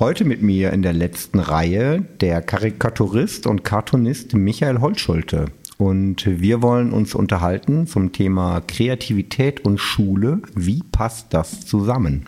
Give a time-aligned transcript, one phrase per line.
[0.00, 5.50] Heute mit mir in der letzten Reihe der Karikaturist und Cartoonist Michael Holtschulte.
[5.76, 10.40] Und wir wollen uns unterhalten zum Thema Kreativität und Schule.
[10.54, 12.24] Wie passt das zusammen?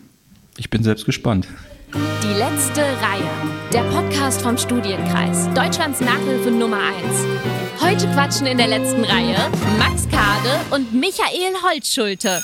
[0.55, 1.47] Ich bin selbst gespannt.
[1.95, 3.31] Die letzte Reihe.
[3.73, 5.51] Der Podcast vom Studienkreis.
[5.55, 7.81] Deutschlands Nachhilfe Nummer 1.
[7.81, 9.49] Heute quatschen in der letzten Reihe
[9.79, 12.39] Max Kade und Michael Holtschulte.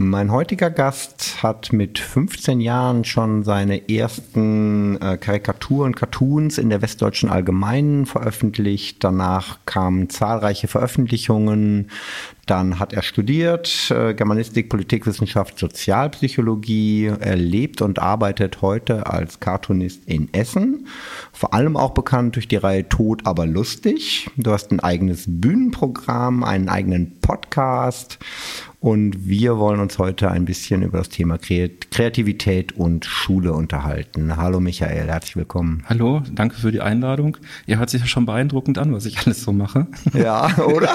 [0.00, 6.82] Mein heutiger Gast hat mit 15 Jahren schon seine ersten äh, Karikaturen, Cartoons in der
[6.82, 9.02] Westdeutschen Allgemeinen veröffentlicht.
[9.02, 11.90] Danach kamen zahlreiche Veröffentlichungen.
[12.46, 17.06] Dann hat er studiert äh, Germanistik, Politikwissenschaft, Sozialpsychologie.
[17.18, 20.86] Er lebt und arbeitet heute als Cartoonist in Essen.
[21.38, 24.28] Vor allem auch bekannt durch die Reihe Tod, aber lustig.
[24.36, 28.18] Du hast ein eigenes Bühnenprogramm, einen eigenen Podcast
[28.80, 34.36] und wir wollen uns heute ein bisschen über das Thema Kreativität und Schule unterhalten.
[34.36, 35.84] Hallo Michael, herzlich willkommen.
[35.88, 37.36] Hallo, danke für die Einladung.
[37.68, 39.86] Ihr hört sich ja schon beeindruckend an, was ich alles so mache.
[40.14, 40.92] Ja, oder?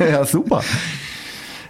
[0.10, 0.64] ja, super.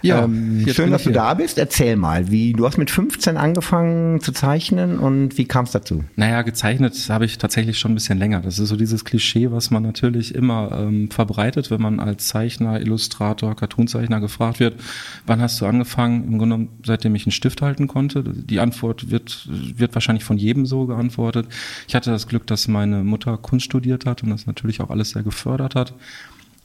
[0.03, 1.57] Ja, ähm, schön, dass du da bist.
[1.57, 6.03] Erzähl mal, wie du hast mit 15 angefangen zu zeichnen und wie kam es dazu?
[6.17, 8.41] Naja, gezeichnet habe ich tatsächlich schon ein bisschen länger.
[8.41, 12.81] Das ist so dieses Klischee, was man natürlich immer ähm, verbreitet, wenn man als Zeichner,
[12.81, 14.75] Illustrator, Cartoonzeichner gefragt wird,
[15.25, 16.25] wann hast du angefangen?
[16.25, 18.23] Im Grunde seitdem ich einen Stift halten konnte.
[18.23, 21.47] Die Antwort wird, wird wahrscheinlich von jedem so geantwortet.
[21.87, 25.11] Ich hatte das Glück, dass meine Mutter Kunst studiert hat und das natürlich auch alles
[25.11, 25.93] sehr gefördert hat.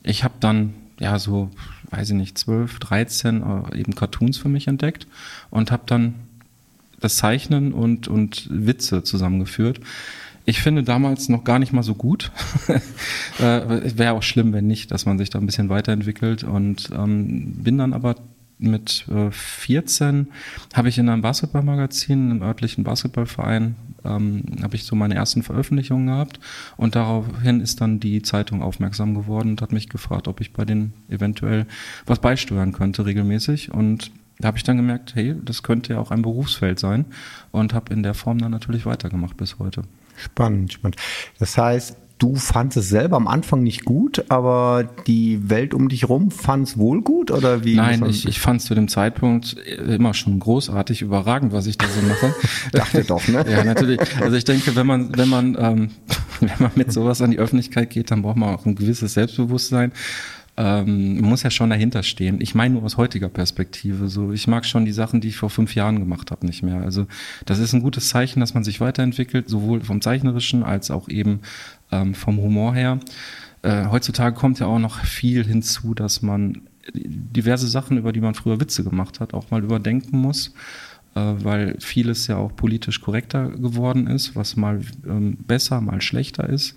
[0.03, 1.51] Ich habe dann ja so,
[1.91, 5.07] weiß ich nicht, 12, 13 äh, eben Cartoons für mich entdeckt
[5.51, 6.15] und habe dann
[7.01, 9.81] das Zeichnen und, und Witze zusammengeführt.
[10.45, 12.33] Ich finde damals noch gar nicht mal so gut.
[13.39, 17.53] äh, Wäre auch schlimm, wenn nicht, dass man sich da ein bisschen weiterentwickelt und ähm,
[17.63, 18.17] bin dann aber
[18.59, 20.29] mit äh, 14
[20.75, 26.07] habe ich in einem Basketballmagazin, einem örtlichen Basketballverein, ähm, habe ich so meine ersten Veröffentlichungen
[26.07, 26.41] gehabt
[26.77, 30.65] und daraufhin ist dann die Zeitung aufmerksam geworden und hat mich gefragt, ob ich bei
[30.65, 31.67] denen eventuell
[32.07, 36.13] was beisteuern könnte regelmäßig und da habe ich dann gemerkt, hey, das könnte ja auch
[36.13, 37.07] ein Berufsfeld sein
[37.51, 39.83] und habe in der Form dann natürlich weitergemacht bis heute.
[40.17, 40.97] Spannend, spannend.
[41.39, 46.09] Das heißt, du fandest es selber am Anfang nicht gut, aber die Welt um dich
[46.09, 47.77] rum fand es wohl gut oder wie?
[47.77, 49.57] Nein, ich, ich fand es zu dem Zeitpunkt
[49.87, 52.35] immer schon großartig, überragend, was ich da so mache.
[52.73, 53.45] Dachte doch, ne?
[53.51, 54.01] ja, natürlich.
[54.21, 55.91] Also ich denke, wenn man, wenn man, ähm,
[56.41, 59.93] wenn man mit sowas an die Öffentlichkeit geht, dann braucht man auch ein gewisses Selbstbewusstsein
[60.59, 62.41] ähm, muss ja schon dahinter stehen.
[62.41, 64.09] Ich meine nur aus heutiger Perspektive.
[64.09, 66.83] So, ich mag schon die Sachen, die ich vor fünf Jahren gemacht habe, nicht mehr.
[66.83, 67.07] Also
[67.47, 71.41] das ist ein gutes Zeichen, dass man sich weiterentwickelt, sowohl vom zeichnerischen als auch eben
[71.93, 72.99] ähm, vom Humor her.
[73.63, 78.35] Äh, heutzutage kommt ja auch noch viel hinzu, dass man diverse Sachen, über die man
[78.35, 80.55] früher Witze gemacht hat, auch mal überdenken muss
[81.15, 86.49] äh, weil vieles ja auch politisch korrekter geworden ist, was mal ähm, besser, mal schlechter
[86.49, 86.77] ist.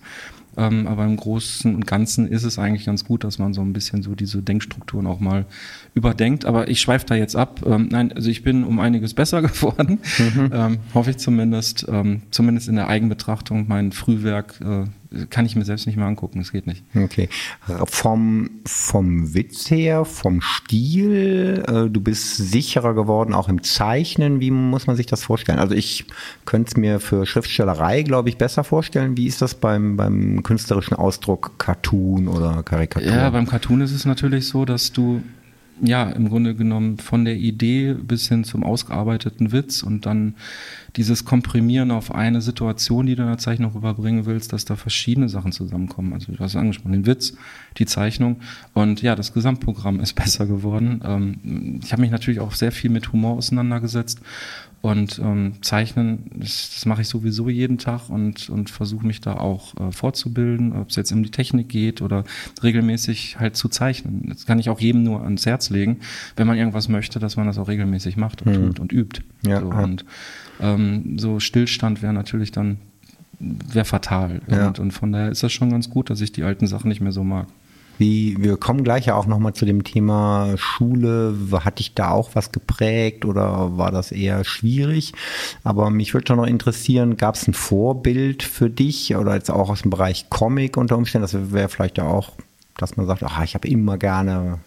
[0.58, 3.74] Ähm, aber im Großen und Ganzen ist es eigentlich ganz gut, dass man so ein
[3.74, 5.46] bisschen so diese Denkstrukturen auch mal
[5.94, 6.46] überdenkt.
[6.46, 7.62] Aber ich schweife da jetzt ab.
[7.66, 10.50] Ähm, nein, also ich bin um einiges besser geworden, mhm.
[10.54, 11.86] ähm, hoffe ich zumindest.
[11.90, 13.66] Ähm, zumindest in der Eigenbetrachtung.
[13.68, 14.86] Mein Frühwerk äh,
[15.30, 16.84] kann ich mir selbst nicht mehr angucken, es geht nicht.
[16.96, 17.28] Okay.
[17.86, 24.40] Vom, vom Witz her, vom Stil, äh, du bist sicherer geworden, auch im Zeichnen.
[24.40, 25.60] Wie muss man sich das vorstellen?
[25.60, 26.06] Also ich
[26.46, 29.18] könnte es mir für Schriftstellerei, glaube ich, besser vorstellen.
[29.18, 33.12] Wie ist das beim, beim künstlerischen Ausdruck Cartoon oder Karikatur?
[33.12, 35.22] Ja, beim Cartoon ist es natürlich so, dass du
[35.84, 40.36] ja, im Grunde genommen von der Idee bis hin zum ausgearbeiteten Witz und dann
[40.96, 45.28] dieses Komprimieren auf eine Situation, die du in der Zeichnung rüberbringen willst, dass da verschiedene
[45.28, 46.14] Sachen zusammenkommen.
[46.14, 47.34] Also du hast angesprochen, den Witz,
[47.78, 48.38] die Zeichnung
[48.74, 51.02] und ja, das Gesamtprogramm ist besser geworden.
[51.04, 54.22] Ähm, ich habe mich natürlich auch sehr viel mit Humor auseinandergesetzt
[54.82, 59.36] und ähm, Zeichnen, das, das mache ich sowieso jeden Tag und, und versuche mich da
[59.36, 62.24] auch äh, fortzubilden, ob es jetzt um die Technik geht oder
[62.64, 64.26] regelmäßig halt zu zeichnen.
[64.28, 66.00] Das kann ich auch jedem nur ans Herz legen,
[66.36, 68.68] wenn man irgendwas möchte, dass man das auch regelmäßig macht und mhm.
[68.68, 69.22] tut und übt.
[69.46, 70.04] Ja, so, und
[70.60, 72.78] ähm, so Stillstand wäre natürlich dann
[73.40, 74.42] wäre fatal.
[74.50, 74.68] Ja.
[74.68, 77.02] Und, und von daher ist das schon ganz gut, dass ich die alten Sachen nicht
[77.02, 77.48] mehr so mag.
[77.98, 81.36] Wie, wir kommen gleich ja auch nochmal zu dem Thema Schule.
[81.52, 85.14] Hat dich da auch was geprägt oder war das eher schwierig?
[85.64, 89.70] Aber mich würde schon noch interessieren, gab es ein Vorbild für dich oder jetzt auch
[89.70, 91.24] aus dem Bereich Comic unter Umständen?
[91.24, 92.32] Das wäre vielleicht ja auch
[92.82, 94.60] dass man sagt, ach, ich habe immer gerne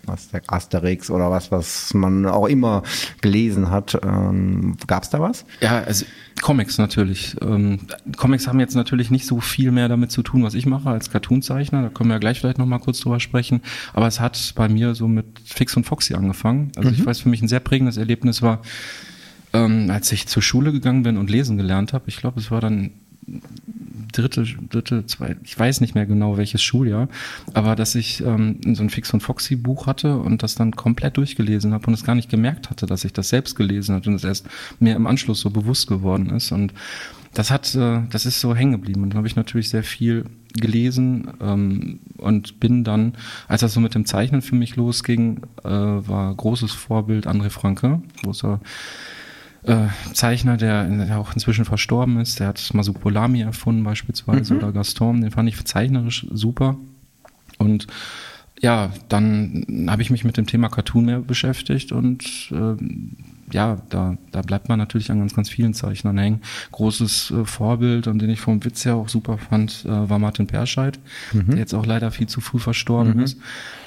[0.47, 2.83] Asterix oder was, was man auch immer
[3.21, 3.99] gelesen hat.
[4.03, 5.45] Ähm, Gab es da was?
[5.61, 6.07] Ja, also
[6.43, 7.37] Comics natürlich.
[7.43, 7.81] Ähm,
[8.17, 11.11] Comics haben jetzt natürlich nicht so viel mehr damit zu tun, was ich mache als
[11.11, 11.83] Cartoonzeichner.
[11.83, 13.61] Da können wir ja gleich vielleicht nochmal kurz drüber sprechen.
[13.93, 16.73] Aber es hat bei mir so mit Fix und Foxy angefangen.
[16.77, 16.95] Also mhm.
[16.95, 18.63] ich weiß, für mich ein sehr prägendes Erlebnis war,
[19.55, 22.61] Ähm, als ich zur Schule gegangen bin und lesen gelernt habe, ich glaube, es war
[22.61, 22.91] dann
[24.17, 27.09] dritte, dritte, zwei, ich weiß nicht mehr genau welches Schuljahr,
[27.53, 31.17] aber dass ich ähm, so ein Fix und Foxy Buch hatte und das dann komplett
[31.17, 34.17] durchgelesen habe und es gar nicht gemerkt hatte, dass ich das selbst gelesen hatte und
[34.17, 34.47] es erst
[34.79, 36.53] mir im Anschluss so bewusst geworden ist.
[36.53, 36.73] Und
[37.35, 40.25] das hat, äh, das ist so hängen geblieben und habe ich natürlich sehr viel
[40.55, 43.15] gelesen ähm, und bin dann,
[43.49, 48.01] als das so mit dem Zeichnen für mich losging, äh, war großes Vorbild André Franke,
[48.23, 48.61] großer
[49.65, 52.41] äh, Zeichner, der, der, auch inzwischen verstorben ist.
[52.41, 54.61] Der hat Masupolami erfunden beispielsweise mhm.
[54.61, 55.21] oder Gaston.
[55.21, 56.77] Den fand ich zeichnerisch super.
[57.59, 57.87] Und
[58.61, 62.77] ja, dann habe ich mich mit dem Thema Cartoon mehr beschäftigt und äh,
[63.53, 66.41] ja, da, da bleibt man natürlich an ganz, ganz vielen Zeichnern hängen.
[66.73, 70.47] Großes äh, Vorbild und den ich vom Witz her auch super fand, äh, war Martin
[70.47, 70.99] Perscheid,
[71.33, 71.51] mhm.
[71.51, 73.23] der jetzt auch leider viel zu früh verstorben mhm.
[73.23, 73.39] ist.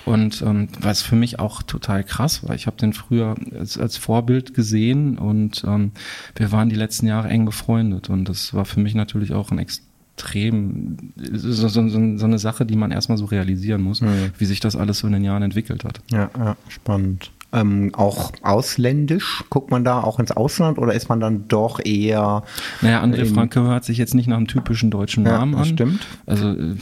[0.06, 3.98] Und ähm, was für mich auch total krass war, ich habe den früher als, als
[3.98, 5.92] Vorbild gesehen und ähm,
[6.36, 9.60] wir waren die letzten Jahre eng befreundet und das war für mich natürlich auch ein
[9.60, 14.32] extrem so, so, so, so eine Sache, die man erstmal so realisieren muss, mhm.
[14.38, 16.00] wie sich das alles so in den Jahren entwickelt hat.
[16.10, 17.32] Ja, ja spannend.
[17.54, 19.44] Ähm, auch ausländisch?
[19.50, 22.44] Guckt man da auch ins Ausland oder ist man dann doch eher.
[22.82, 25.74] Naja, André Franke hört sich jetzt nicht nach einem typischen deutschen Namen ja, das an.
[25.74, 26.08] Stimmt.
[26.26, 26.50] Also.
[26.52, 26.76] Äh,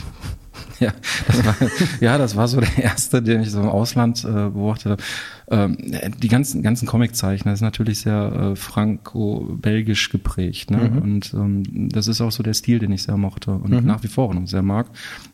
[0.79, 0.91] ja,
[1.27, 1.55] das war,
[2.01, 5.03] ja, das war so der erste, den ich so im Ausland äh, beobachtet habe.
[5.47, 5.77] Ähm,
[6.17, 10.71] die ganzen, ganzen Comiczeichner ist natürlich sehr äh, franco-belgisch geprägt.
[10.71, 10.89] Ne?
[10.89, 10.97] Mhm.
[10.97, 13.85] Und ähm, das ist auch so der Stil, den ich sehr mochte und mhm.
[13.85, 14.87] nach wie vor noch sehr mag.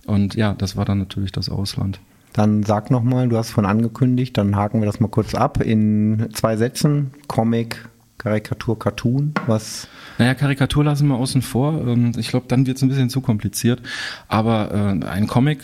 [0.06, 2.00] Und ja, das war dann natürlich das Ausland.
[2.34, 6.30] Dann sag nochmal, du hast von angekündigt, dann haken wir das mal kurz ab in
[6.34, 7.12] zwei Sätzen.
[7.28, 9.88] Comic, Karikatur, Cartoon, was?
[10.18, 11.86] Naja, Karikatur lassen wir außen vor.
[11.88, 13.82] Ähm, ich glaube, dann wird es ein bisschen zu kompliziert.
[14.28, 15.60] Aber äh, ein Comic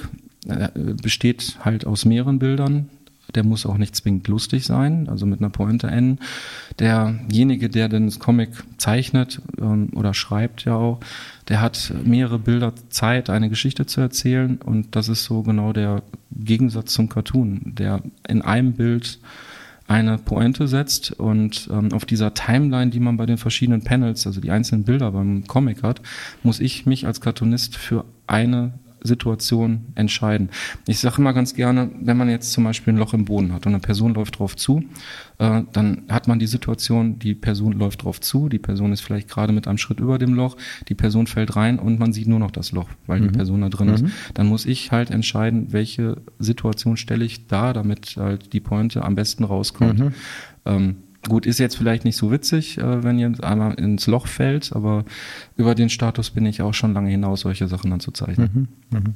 [0.47, 0.69] äh,
[1.01, 2.89] besteht halt aus mehreren Bildern.
[3.35, 6.19] Der muss auch nicht zwingend lustig sein, also mit einer Pointe enden.
[6.79, 10.99] Derjenige, der den Comic zeichnet ähm, oder schreibt ja auch,
[11.49, 14.57] der hat mehrere Bilder Zeit, eine Geschichte zu erzählen.
[14.63, 19.19] Und das ist so genau der Gegensatz zum Cartoon, der in einem Bild
[19.87, 24.41] eine Pointe setzt und ähm, auf dieser Timeline, die man bei den verschiedenen Panels, also
[24.41, 26.01] die einzelnen Bilder beim Comic hat,
[26.43, 30.49] muss ich mich als Cartoonist für eine Situation entscheiden.
[30.87, 33.65] Ich sage immer ganz gerne, wenn man jetzt zum Beispiel ein Loch im Boden hat
[33.65, 34.83] und eine Person läuft drauf zu,
[35.39, 39.29] äh, dann hat man die Situation, die Person läuft drauf zu, die Person ist vielleicht
[39.29, 40.57] gerade mit einem Schritt über dem Loch,
[40.87, 43.23] die Person fällt rein und man sieht nur noch das Loch, weil mhm.
[43.25, 43.93] die Person da drin mhm.
[43.93, 44.05] ist.
[44.33, 49.15] Dann muss ich halt entscheiden, welche Situation stelle ich da, damit halt die Pointe am
[49.15, 49.99] besten rauskommt.
[49.99, 50.13] Mhm.
[50.65, 50.95] Ähm,
[51.27, 55.03] Gut, ist jetzt vielleicht nicht so witzig, äh, wenn ihr einmal ins Loch fällt, aber
[55.57, 58.69] über den Status bin ich auch schon lange hinaus, solche Sachen dann zu zeichnen.
[58.91, 59.15] Mhm, mhm.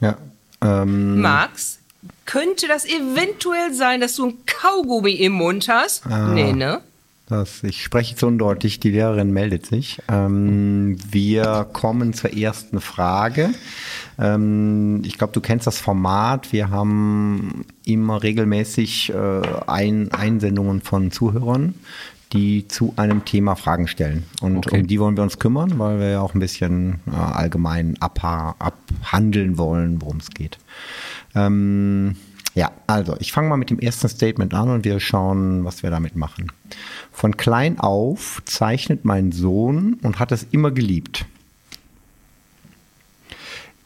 [0.00, 0.16] Ja.
[0.60, 1.78] Ähm, Max,
[2.24, 6.06] könnte das eventuell sein, dass du ein Kaugummi im Mund hast?
[6.06, 6.80] Ah, nee, ne?
[7.28, 10.00] Das, ich spreche zu undeutlich, die Lehrerin meldet sich.
[10.08, 13.50] Ähm, wir kommen zur ersten Frage.
[14.18, 16.54] Ähm, ich glaube, du kennst das Format.
[16.54, 21.74] Wir haben immer regelmäßig äh, ein, Einsendungen von Zuhörern,
[22.32, 24.24] die zu einem Thema Fragen stellen.
[24.40, 24.80] Und okay.
[24.80, 28.54] um die wollen wir uns kümmern, weil wir ja auch ein bisschen äh, allgemein abha
[28.58, 30.56] abhandeln wollen, worum es geht.
[31.34, 32.16] Ähm,
[32.58, 35.90] ja, also ich fange mal mit dem ersten Statement an und wir schauen, was wir
[35.90, 36.50] damit machen.
[37.12, 41.24] Von klein auf zeichnet mein Sohn und hat es immer geliebt.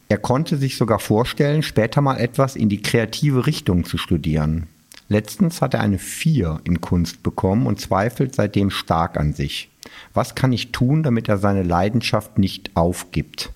[0.09, 4.65] Er konnte sich sogar vorstellen, später mal etwas in die kreative Richtung zu studieren.
[5.07, 9.69] Letztens hat er eine 4 in Kunst bekommen und zweifelt seitdem stark an sich.
[10.15, 13.51] Was kann ich tun, damit er seine Leidenschaft nicht aufgibt?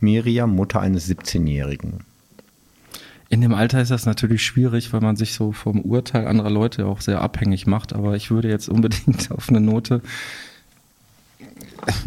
[0.00, 2.00] Miriam, Mutter eines 17-Jährigen.
[3.28, 6.86] In dem Alter ist das natürlich schwierig, weil man sich so vom Urteil anderer Leute
[6.86, 7.92] auch sehr abhängig macht.
[7.92, 10.02] Aber ich würde jetzt unbedingt auf eine Note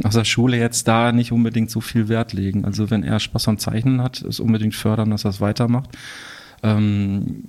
[0.03, 2.65] aus der Schule jetzt da nicht unbedingt so viel Wert legen.
[2.65, 5.89] Also wenn er Spaß am Zeichnen hat, ist unbedingt fördern, dass er es weitermacht.
[6.63, 7.45] Ähm,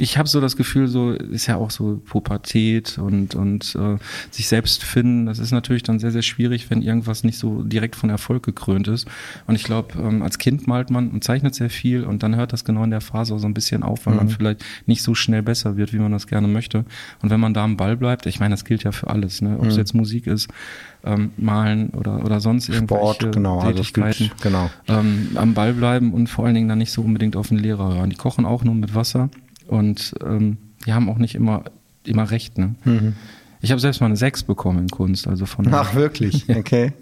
[0.00, 3.98] ich habe so das Gefühl, so ist ja auch so Pubertät und und äh,
[4.30, 5.26] sich selbst finden.
[5.26, 8.88] Das ist natürlich dann sehr sehr schwierig, wenn irgendwas nicht so direkt von Erfolg gekrönt
[8.88, 9.06] ist.
[9.46, 12.52] Und ich glaube, ähm, als Kind malt man und zeichnet sehr viel und dann hört
[12.52, 14.18] das genau in der Phase so ein bisschen auf, weil mhm.
[14.20, 16.84] man vielleicht nicht so schnell besser wird, wie man das gerne möchte.
[17.22, 19.58] Und wenn man da am Ball bleibt, ich meine, das gilt ja für alles, ne?
[19.58, 19.78] ob es mhm.
[19.78, 20.48] jetzt Musik ist,
[21.04, 24.70] ähm, malen oder oder sonst irgendwelche Sport, genau, Tätigkeiten, also genau.
[24.88, 27.94] Ähm, am Ball bleiben und vor allen Dingen dann nicht so unbedingt auf den Lehrer
[27.94, 28.10] hören.
[28.10, 29.28] Die kochen auch nur mit Wasser
[29.70, 31.64] und ähm, die haben auch nicht immer,
[32.04, 32.58] immer recht.
[32.58, 32.74] Ne?
[32.84, 33.14] Mhm.
[33.60, 35.28] Ich habe selbst mal eine 6 bekommen in Kunst.
[35.28, 36.48] Also von Ach, wirklich?
[36.56, 36.92] Okay.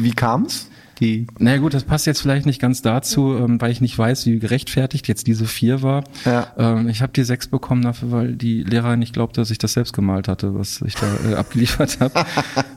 [0.00, 0.70] Wie kam's?
[1.00, 4.26] Die naja gut, das passt jetzt vielleicht nicht ganz dazu, ähm, weil ich nicht weiß,
[4.26, 6.04] wie gerechtfertigt jetzt diese vier war.
[6.24, 6.48] Ja.
[6.56, 9.74] Ähm, ich habe die sechs bekommen dafür, weil die Lehrerin nicht glaubte, dass ich das
[9.74, 12.24] selbst gemalt hatte, was ich da äh, abgeliefert habe.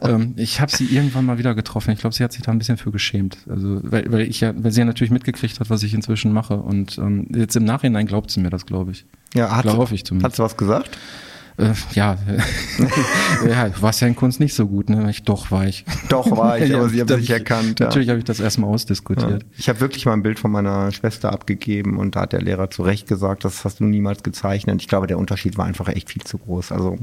[0.02, 1.92] ähm, ich habe sie irgendwann mal wieder getroffen.
[1.92, 3.38] Ich glaube, sie hat sich da ein bisschen für geschämt.
[3.50, 6.58] Also weil, weil ich ja, weil sie ja natürlich mitgekriegt hat, was ich inzwischen mache.
[6.58, 9.06] Und ähm, jetzt im Nachhinein glaubt sie mir das, glaube ich.
[9.34, 10.26] Ja, hat, Glaube ich zumindest.
[10.26, 10.98] Hat sie was gesagt?
[11.60, 12.18] Äh, ja,
[13.48, 15.10] ja, warst ja in Kunst nicht so gut, ne?
[15.10, 15.84] Ich, doch war ich.
[16.08, 17.82] Doch war ich, aber sie haben sich erkannt.
[17.82, 18.14] Natürlich ja.
[18.14, 19.44] habe ich das erstmal ausdiskutiert.
[19.44, 19.50] Ja.
[19.58, 22.70] Ich habe wirklich mal ein Bild von meiner Schwester abgegeben und da hat der Lehrer
[22.70, 24.82] zu Recht gesagt, das hast du niemals gezeichnet.
[24.82, 26.72] Ich glaube, der Unterschied war einfach echt viel zu groß.
[26.72, 26.98] Also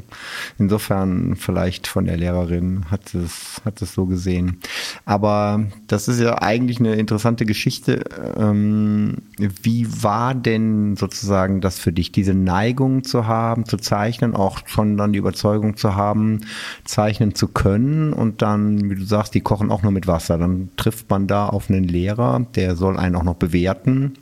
[0.59, 4.61] insofern vielleicht von der Lehrerin hat es, hat es so gesehen.
[5.05, 8.05] Aber das ist ja eigentlich eine interessante Geschichte.
[8.39, 14.46] Ähm, wie war denn sozusagen das für dich, diese Neigung zu haben, zu zeichnen, auch
[14.47, 16.41] auch schon dann die Überzeugung zu haben,
[16.85, 20.39] zeichnen zu können und dann, wie du sagst, die kochen auch nur mit Wasser.
[20.39, 24.15] Dann trifft man da auf einen Lehrer, der soll einen auch noch bewerten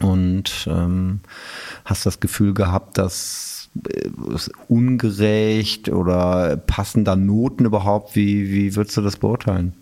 [0.00, 1.20] und ähm,
[1.84, 4.08] hast das Gefühl gehabt, dass äh,
[4.68, 8.14] ungerecht oder passen da Noten überhaupt?
[8.16, 9.74] Wie, wie würdest du das beurteilen?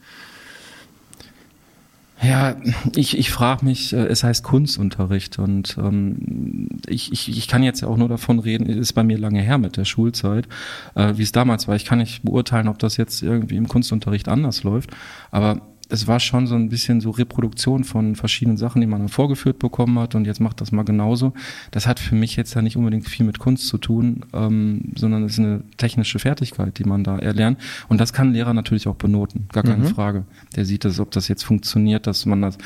[2.24, 2.56] Ja,
[2.96, 7.84] ich, ich frage mich, äh, es heißt Kunstunterricht und ähm, ich, ich, ich kann jetzt
[7.84, 10.48] auch nur davon reden, ist bei mir lange her mit der Schulzeit,
[10.94, 11.76] äh, wie es damals war.
[11.76, 14.90] Ich kann nicht beurteilen, ob das jetzt irgendwie im Kunstunterricht anders läuft,
[15.30, 19.08] aber es war schon so ein bisschen so Reproduktion von verschiedenen Sachen, die man dann
[19.08, 21.32] vorgeführt bekommen hat und jetzt macht das mal genauso.
[21.70, 25.24] Das hat für mich jetzt ja nicht unbedingt viel mit Kunst zu tun, ähm, sondern
[25.24, 27.58] es ist eine technische Fertigkeit, die man da erlernt.
[27.88, 29.88] Und das kann ein Lehrer natürlich auch benoten, gar keine mhm.
[29.88, 30.24] Frage.
[30.56, 32.58] Der sieht das, ob das jetzt funktioniert, dass man das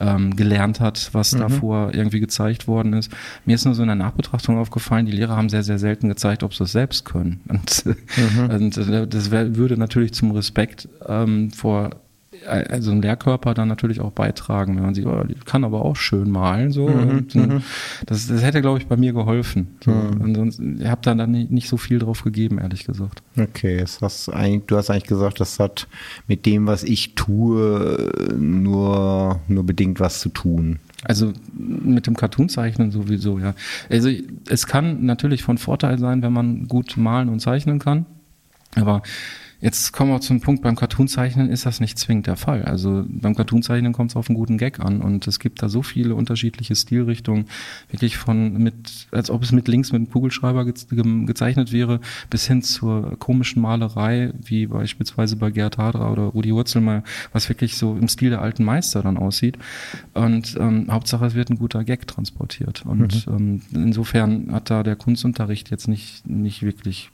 [0.00, 1.40] ähm, gelernt hat, was mhm.
[1.40, 3.10] davor irgendwie gezeigt worden ist.
[3.44, 6.42] Mir ist nur so in der Nachbetrachtung aufgefallen, die Lehrer haben sehr, sehr selten gezeigt,
[6.42, 7.40] ob sie es selbst können.
[7.48, 8.50] Und, mhm.
[8.50, 11.90] und äh, das wär, würde natürlich zum Respekt ähm, vor
[12.46, 15.96] also ein Lehrkörper dann natürlich auch beitragen, wenn man sieht, oh, die kann aber auch
[15.96, 16.88] schön malen so.
[16.88, 17.62] Mhm, und, mhm.
[18.06, 19.76] das, das hätte, glaube ich, bei mir geholfen.
[19.84, 19.90] So.
[19.90, 20.22] Mhm.
[20.22, 23.22] Ansonsten, ich habe da dann nicht, nicht so viel drauf gegeben, ehrlich gesagt.
[23.36, 25.88] Okay, das hast du hast eigentlich gesagt, das hat
[26.26, 30.78] mit dem, was ich tue, nur, nur bedingt was zu tun.
[31.04, 33.54] Also mit dem Cartoon-Zeichnen sowieso, ja.
[33.88, 34.10] Also
[34.48, 38.06] es kann natürlich von Vorteil sein, wenn man gut malen und zeichnen kann.
[38.74, 39.02] Aber
[39.60, 42.62] Jetzt kommen wir zum Punkt, beim Cartoonzeichnen ist das nicht zwingend der Fall.
[42.62, 45.82] Also beim Cartoonzeichnen kommt es auf einen guten Gag an und es gibt da so
[45.82, 47.46] viele unterschiedliche Stilrichtungen,
[47.90, 52.00] wirklich von mit, als ob es mit links mit einem Kugelschreiber ge ge gezeichnet wäre,
[52.30, 57.76] bis hin zur komischen Malerei, wie beispielsweise bei Gerd Hadra oder Rudi Wurzelmeier, was wirklich
[57.76, 59.58] so im Stil der alten Meister dann aussieht.
[60.14, 62.84] Und ähm, Hauptsache, es wird ein guter Gag transportiert.
[62.86, 63.34] Und mhm.
[63.34, 67.10] ähm, insofern hat da der Kunstunterricht jetzt nicht, nicht wirklich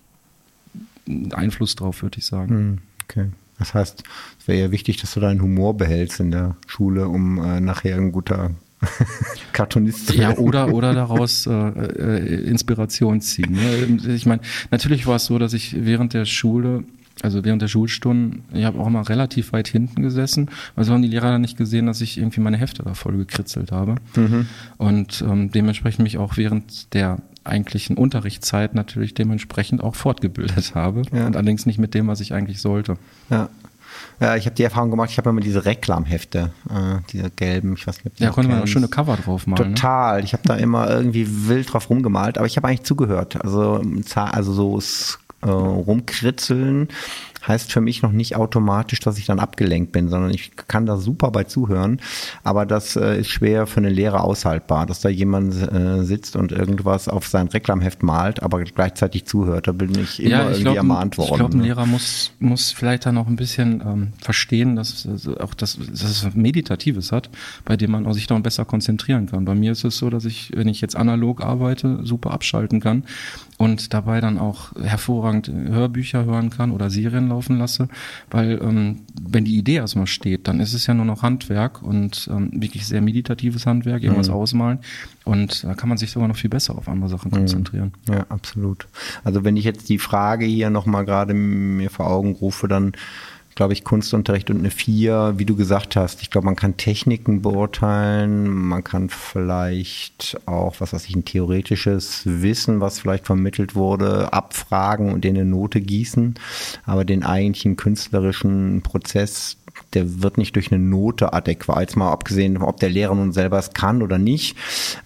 [1.32, 2.48] Einfluss drauf, würde ich sagen.
[2.48, 3.26] Hm, okay.
[3.58, 4.02] Das heißt,
[4.40, 7.96] es wäre ja wichtig, dass du deinen Humor behältst in der Schule, um äh, nachher
[7.96, 8.50] ein guter
[9.52, 10.36] Cartoonist zu werden.
[10.36, 13.52] Ja, oder, oder daraus äh, äh, Inspiration ziehen.
[13.52, 14.12] Ne?
[14.14, 16.84] Ich meine, natürlich war es so, dass ich während der Schule
[17.22, 21.02] also während der Schulstunden, ich habe auch immer relativ weit hinten gesessen, weil so haben
[21.02, 23.96] die Lehrer dann nicht gesehen, dass ich irgendwie meine Hefte da voll gekritzelt habe.
[24.16, 24.46] Mhm.
[24.78, 31.02] Und ähm, dementsprechend mich auch während der eigentlichen Unterrichtszeit natürlich dementsprechend auch fortgebildet habe.
[31.12, 31.26] Ja.
[31.26, 32.96] Und allerdings nicht mit dem, was ich eigentlich sollte.
[33.30, 33.48] Ja.
[34.20, 37.86] Ja, ich habe die Erfahrung gemacht, ich habe immer diese Reklamhefte, äh, diese gelben, ich
[37.86, 39.70] weiß nicht, ob Ja, konnte man auch schöne Cover drauf malen.
[39.70, 39.74] Ne?
[39.74, 40.24] Total, ne?
[40.24, 43.42] ich habe da immer irgendwie wild drauf rumgemalt, aber ich habe eigentlich zugehört.
[43.44, 43.82] Also,
[44.14, 44.80] also so
[45.42, 46.88] äh, rumkritzeln
[47.46, 50.96] heißt für mich noch nicht automatisch, dass ich dann abgelenkt bin, sondern ich kann da
[50.96, 52.00] super bei zuhören.
[52.42, 56.52] Aber das äh, ist schwer für eine Lehre aushaltbar, dass da jemand äh, sitzt und
[56.52, 59.68] irgendwas auf sein Reklamheft malt, aber gleichzeitig zuhört.
[59.68, 61.30] Da bin ich immer ja, ich irgendwie glaub, ermahnt worden.
[61.30, 61.64] Ich glaube, ein ne?
[61.64, 66.02] Lehrer muss, muss vielleicht dann auch ein bisschen ähm, verstehen, dass also auch das, dass
[66.02, 67.30] es Meditatives hat,
[67.64, 69.44] bei dem man sich dann besser konzentrieren kann.
[69.44, 73.04] Bei mir ist es so, dass ich, wenn ich jetzt analog arbeite, super abschalten kann
[73.56, 77.88] und dabei dann auch hervorragend Hörbücher hören kann oder Serien laufen lasse,
[78.30, 82.28] weil ähm, wenn die Idee erstmal steht, dann ist es ja nur noch Handwerk und
[82.32, 84.34] ähm, wirklich sehr meditatives Handwerk, irgendwas mhm.
[84.34, 84.78] ausmalen
[85.24, 87.36] und da kann man sich sogar noch viel besser auf andere Sachen mhm.
[87.36, 87.92] konzentrieren.
[88.08, 88.86] Ja, absolut.
[89.24, 92.92] Also wenn ich jetzt die Frage hier nochmal gerade mir vor Augen rufe, dann
[93.54, 96.22] glaube ich, Kunstunterricht und eine vier, wie du gesagt hast.
[96.22, 102.22] Ich glaube, man kann Techniken beurteilen, man kann vielleicht auch, was weiß ich, ein theoretisches
[102.24, 106.34] Wissen, was vielleicht vermittelt wurde, abfragen und in eine Note gießen.
[106.84, 109.56] Aber den eigentlichen künstlerischen Prozess,
[109.92, 113.58] der wird nicht durch eine Note adäquat, jetzt mal abgesehen, ob der Lehrer nun selber
[113.58, 114.56] es kann oder nicht,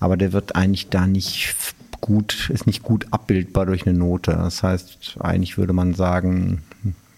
[0.01, 1.55] aber der wird eigentlich da nicht
[2.01, 4.33] gut, ist nicht gut abbildbar durch eine Note.
[4.33, 6.63] Das heißt, eigentlich würde man sagen,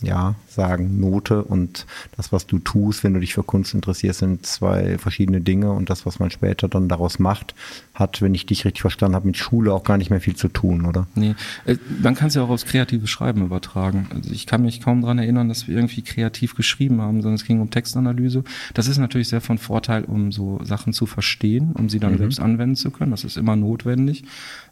[0.03, 4.47] ja, sagen, Note und das, was du tust, wenn du dich für Kunst interessierst, sind
[4.47, 7.55] zwei verschiedene Dinge und das, was man später dann daraus macht,
[7.95, 10.49] hat, wenn ich dich richtig verstanden habe, mit Schule auch gar nicht mehr viel zu
[10.49, 11.07] tun, oder?
[11.15, 11.35] Nee,
[11.67, 14.09] äh, man kann es ja auch aufs kreative Schreiben übertragen.
[14.15, 17.45] Also ich kann mich kaum daran erinnern, dass wir irgendwie kreativ geschrieben haben, sondern es
[17.45, 18.45] ging um Textanalyse.
[18.75, 22.19] Das ist natürlich sehr von Vorteil, um so Sachen zu verstehen, um sie dann mhm.
[22.19, 23.11] selbst anwenden zu können.
[23.11, 24.25] Das ist immer notwendig,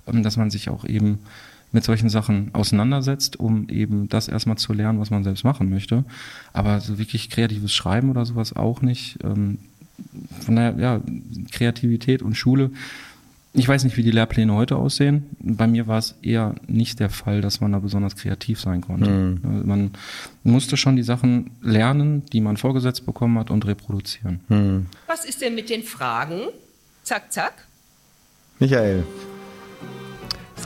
[0.07, 1.19] ähm, dass man sich auch eben
[1.73, 6.05] mit solchen Sachen auseinandersetzt, um eben das erstmal zu lernen, was man selbst machen möchte.
[6.53, 9.19] Aber so wirklich kreatives Schreiben oder sowas auch nicht.
[9.23, 9.59] Ähm,
[10.41, 11.01] von daher, ja,
[11.51, 12.71] Kreativität und Schule.
[13.55, 15.25] Ich weiß nicht, wie die Lehrpläne heute aussehen.
[15.41, 19.11] Bei mir war es eher nicht der Fall, dass man da besonders kreativ sein konnte.
[19.11, 19.63] Mhm.
[19.65, 19.91] Man
[20.45, 24.41] musste schon die Sachen lernen, die man vorgesetzt bekommen hat und reproduzieren.
[24.49, 24.87] Mhm.
[25.07, 26.41] Was ist denn mit den Fragen?
[27.03, 27.67] Zack, zack.
[28.59, 29.05] Michael.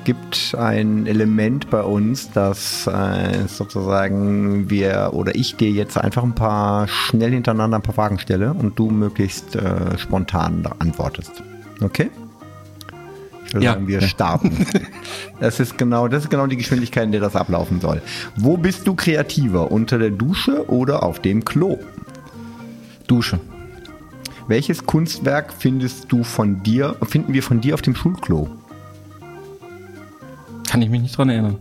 [0.02, 6.25] Es gibt ein Element bei uns, dass äh, sozusagen wir oder ich dir jetzt einfach
[6.25, 11.44] ein paar schnell hintereinander ein paar Fragen stelle und du möglichst äh, spontan antwortest.
[11.80, 12.11] Okay?
[13.47, 13.75] Ich würde ja.
[13.75, 14.66] sagen, wir starten.
[15.40, 18.02] das ist genau, das ist genau die Geschwindigkeit, in der das ablaufen soll.
[18.35, 19.71] Wo bist du kreativer?
[19.71, 21.78] Unter der Dusche oder auf dem Klo?
[23.06, 23.38] Dusche.
[24.49, 28.50] Welches Kunstwerk findest du von dir, finden wir von dir auf dem Schulklo?
[30.69, 31.59] Kann ich mich nicht dran erinnern.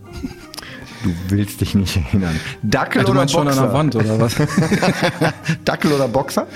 [1.02, 2.38] Du willst dich nicht erinnern.
[2.62, 3.38] Dackel ja, oder Boxer?
[3.38, 4.36] schon an der Wand oder was?
[5.64, 6.46] Dackel oder Boxer?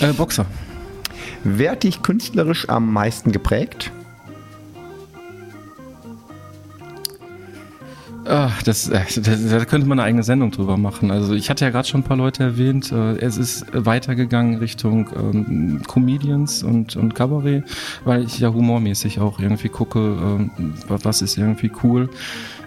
[0.00, 0.46] Äh, Boxer.
[1.44, 3.92] Wer hat dich künstlerisch am meisten geprägt?
[8.24, 11.10] Ach, das, äh, das, da könnte man eine eigene Sendung drüber machen.
[11.10, 12.92] Also ich hatte ja gerade schon ein paar Leute erwähnt.
[12.92, 17.64] Äh, es ist weitergegangen Richtung ähm, Comedians und, und Cabaret,
[18.04, 20.50] weil ich ja humormäßig auch irgendwie gucke, ähm,
[20.88, 22.08] was ist irgendwie cool.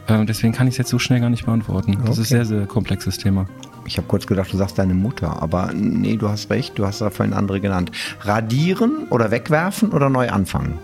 [0.07, 1.93] Äh, deswegen kann ich es jetzt so schnell gar nicht beantworten.
[1.93, 2.11] Das okay.
[2.11, 3.47] ist ein sehr, sehr komplexes Thema.
[3.85, 7.01] Ich habe kurz gedacht, du sagst deine Mutter, aber nee, du hast recht, du hast
[7.01, 7.91] da vorhin andere genannt.
[8.21, 10.79] Radieren oder wegwerfen oder neu anfangen?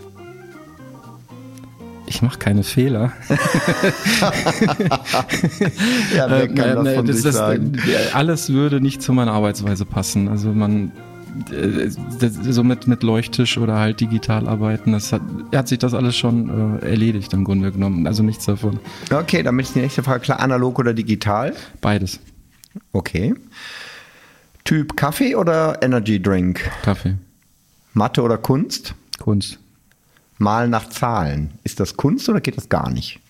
[2.11, 3.13] Ich mache keine Fehler.
[6.15, 7.77] ja, wer kann äh, das von das, sich sagen?
[8.13, 10.27] alles würde nicht zu meiner Arbeitsweise passen.
[10.27, 10.91] Also man
[11.51, 15.21] äh, so mit, mit Leuchttisch oder halt digital arbeiten, das hat,
[15.55, 18.05] hat sich das alles schon äh, erledigt im Grunde genommen.
[18.05, 18.81] Also nichts davon.
[19.09, 20.41] Okay, damit ist die nächste Frage klar.
[20.41, 21.53] Analog oder digital?
[21.79, 22.19] Beides.
[22.91, 23.35] Okay.
[24.65, 26.69] Typ Kaffee oder Energy Drink?
[26.83, 27.15] Kaffee.
[27.93, 28.95] Mathe oder Kunst?
[29.17, 29.59] Kunst.
[30.41, 31.51] Mal nach Zahlen.
[31.63, 33.21] Ist das Kunst oder geht das gar nicht?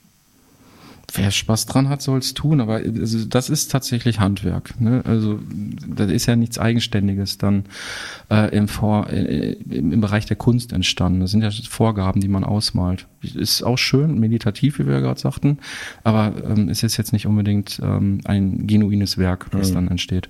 [1.14, 4.80] Wer Spaß dran hat, soll es tun, aber also das ist tatsächlich Handwerk.
[4.80, 5.04] Ne?
[5.06, 5.40] Also
[5.86, 7.66] das ist ja nichts Eigenständiges dann
[8.30, 11.20] äh, im, Vor äh, im Bereich der Kunst entstanden.
[11.20, 13.08] Das sind ja Vorgaben, die man ausmalt.
[13.22, 15.60] Ist auch schön, meditativ, wie wir ja gerade sagten,
[16.04, 19.76] aber ähm, es ist jetzt nicht unbedingt ähm, ein genuines Werk, das mhm.
[19.76, 20.30] dann entsteht.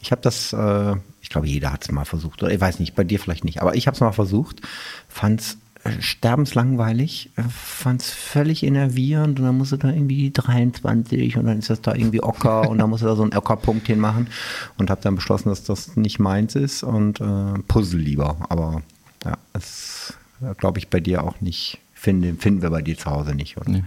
[0.00, 2.42] Ich habe das, äh, ich glaube, jeder hat es mal versucht.
[2.42, 4.60] Oder ich weiß nicht, bei dir vielleicht nicht, aber ich habe es mal versucht,
[5.08, 5.58] fand es
[6.00, 11.70] sterbenslangweilig, äh, fand es völlig enervierend und dann musste da irgendwie 23 und dann ist
[11.70, 14.28] das da irgendwie Ocker und dann musste da so einen Ockerpunkt hinmachen
[14.76, 18.36] und habe dann beschlossen, dass das nicht meins ist und äh, Puzzle lieber.
[18.48, 18.82] Aber
[19.24, 20.14] ja, das
[20.58, 23.70] glaube ich bei dir auch nicht, finden, finden wir bei dir zu Hause nicht, oder?
[23.70, 23.84] Nee.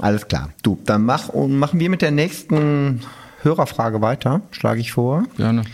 [0.00, 0.50] Alles klar.
[0.62, 3.00] Du, dann mach und machen wir mit der nächsten
[3.42, 5.24] Hörerfrage weiter, schlage ich vor.
[5.36, 5.64] Gerne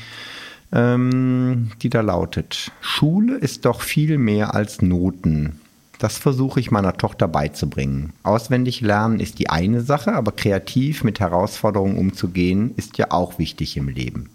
[0.77, 5.59] ähm, die da lautet, Schule ist doch viel mehr als Noten.
[5.99, 8.13] Das versuche ich meiner Tochter beizubringen.
[8.23, 13.79] Auswendig lernen ist die eine Sache, aber kreativ mit Herausforderungen umzugehen ist ja auch wichtig
[13.79, 14.29] im Leben.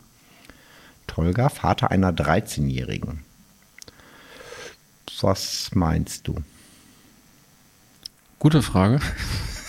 [1.05, 3.19] Tolga, Vater einer 13-Jährigen.
[5.21, 6.37] Was meinst du?
[8.39, 8.99] Gute Frage.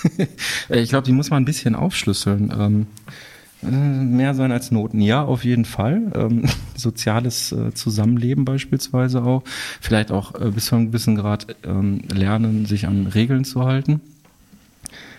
[0.70, 2.50] ich glaube, die muss man ein bisschen aufschlüsseln.
[2.58, 3.12] Ähm, äh,
[3.62, 5.00] mehr sein als Noten.
[5.00, 6.12] Ja, auf jeden Fall.
[6.14, 6.44] Ähm,
[6.76, 9.42] soziales äh, Zusammenleben beispielsweise auch.
[9.80, 14.00] Vielleicht auch äh, bis zu einem gewissen Grad ähm, lernen, sich an Regeln zu halten.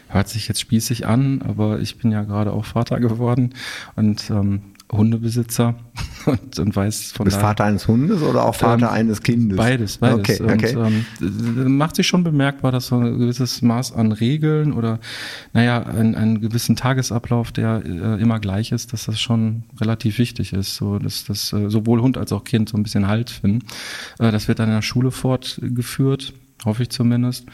[0.10, 3.53] Hört sich jetzt spießig an, aber ich bin ja gerade auch Vater geworden
[3.95, 5.76] und ähm, Hundebesitzer
[6.26, 9.58] und, und weiß von Bist Vater eines Hundes oder auch Vater ähm, eines Kindes?
[9.58, 10.41] Beides, beides.
[10.41, 10.76] Okay, okay.
[10.76, 15.00] Und, ähm, macht sich schon bemerkbar, dass so ein gewisses Maß an Regeln oder
[15.54, 20.54] naja, ein, einen gewissen Tagesablauf, der äh, immer gleich ist, dass das schon relativ wichtig
[20.54, 23.65] ist, so dass das äh, sowohl Hund als auch Kind so ein bisschen Halt finden.
[24.19, 26.34] Äh, das wird dann in der Schule fortgeführt,
[26.65, 27.46] hoffe ich zumindest.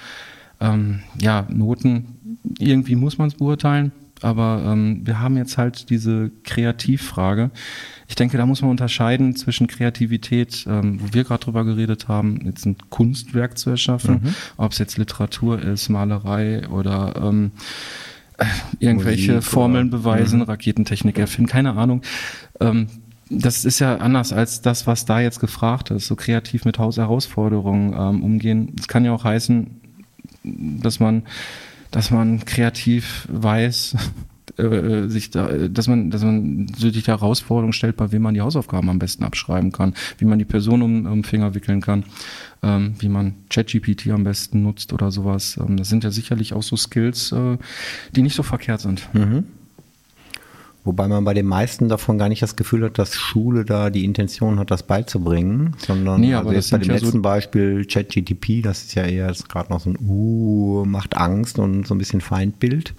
[0.62, 6.32] Ähm, ja, Noten, irgendwie muss man es beurteilen aber ähm, wir haben jetzt halt diese
[6.44, 7.52] Kreativfrage.
[8.08, 12.42] Ich denke, da muss man unterscheiden zwischen Kreativität, ähm, wo wir gerade drüber geredet haben,
[12.46, 14.36] jetzt ein Kunstwerk zu erschaffen, mhm.
[14.58, 17.52] ob es jetzt Literatur ist, Malerei oder ähm,
[18.80, 22.02] irgendwelche Musik Formeln oder- beweisen, Raketentechnik erfinden, keine Ahnung.
[22.60, 22.88] Ähm,
[23.30, 27.94] das ist ja anders als das, was da jetzt gefragt ist, so kreativ mit Hausherausforderungen
[27.94, 28.74] ähm, umgehen.
[28.80, 29.68] Es kann ja auch heißen,
[30.44, 31.24] dass man,
[31.92, 33.96] dass man kreativ weiß,
[34.58, 38.34] äh, sich da, äh, dass man, dass man sich die Herausforderung stellt, bei wem man
[38.34, 42.04] die Hausaufgaben am besten abschreiben kann, wie man die Person um, um Finger wickeln kann,
[42.62, 45.58] ähm, wie man ChatGPT am besten nutzt oder sowas.
[45.62, 47.58] Ähm, das sind ja sicherlich auch so Skills, äh,
[48.16, 49.08] die nicht so verkehrt sind.
[50.90, 54.04] Wobei man bei den meisten davon gar nicht das Gefühl hat, dass Schule da die
[54.06, 57.22] Intention hat, das beizubringen, sondern Nee, also aber jetzt das bei dem ja so- letzten
[57.22, 61.86] Beispiel ChatGTP, das ist ja eher jetzt gerade noch so ein Uh, macht Angst und
[61.86, 62.96] so ein bisschen Feindbild.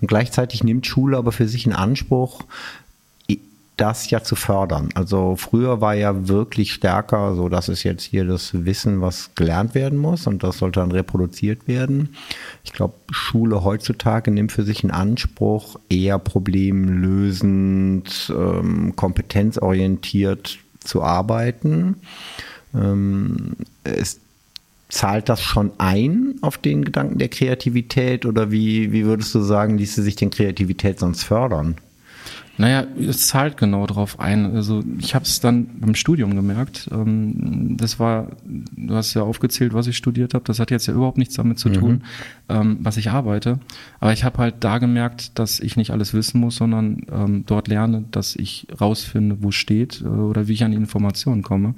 [0.00, 2.42] Und gleichzeitig nimmt Schule aber für sich in Anspruch,
[3.80, 4.90] das ja zu fördern.
[4.94, 9.74] Also früher war ja wirklich stärker, so das ist jetzt hier das Wissen, was gelernt
[9.74, 12.14] werden muss und das sollte dann reproduziert werden.
[12.64, 21.96] Ich glaube, Schule heutzutage nimmt für sich in Anspruch, eher problemlösend, ähm, kompetenzorientiert zu arbeiten.
[22.74, 24.20] Ähm, es
[24.90, 29.78] Zahlt das schon ein auf den Gedanken der Kreativität oder wie, wie würdest du sagen,
[29.78, 31.76] ließe sich denn Kreativität sonst fördern?
[32.60, 34.54] Naja, es zahlt genau drauf ein.
[34.54, 36.90] Also ich habe es dann beim Studium gemerkt.
[36.92, 40.44] Ähm, das war, du hast ja aufgezählt, was ich studiert habe.
[40.44, 42.02] Das hat jetzt ja überhaupt nichts damit zu tun,
[42.50, 43.60] ähm, was ich arbeite.
[43.98, 47.66] Aber ich habe halt da gemerkt, dass ich nicht alles wissen muss, sondern ähm, dort
[47.68, 51.74] lerne, dass ich rausfinde, wo steht äh, oder wie ich an die Informationen komme.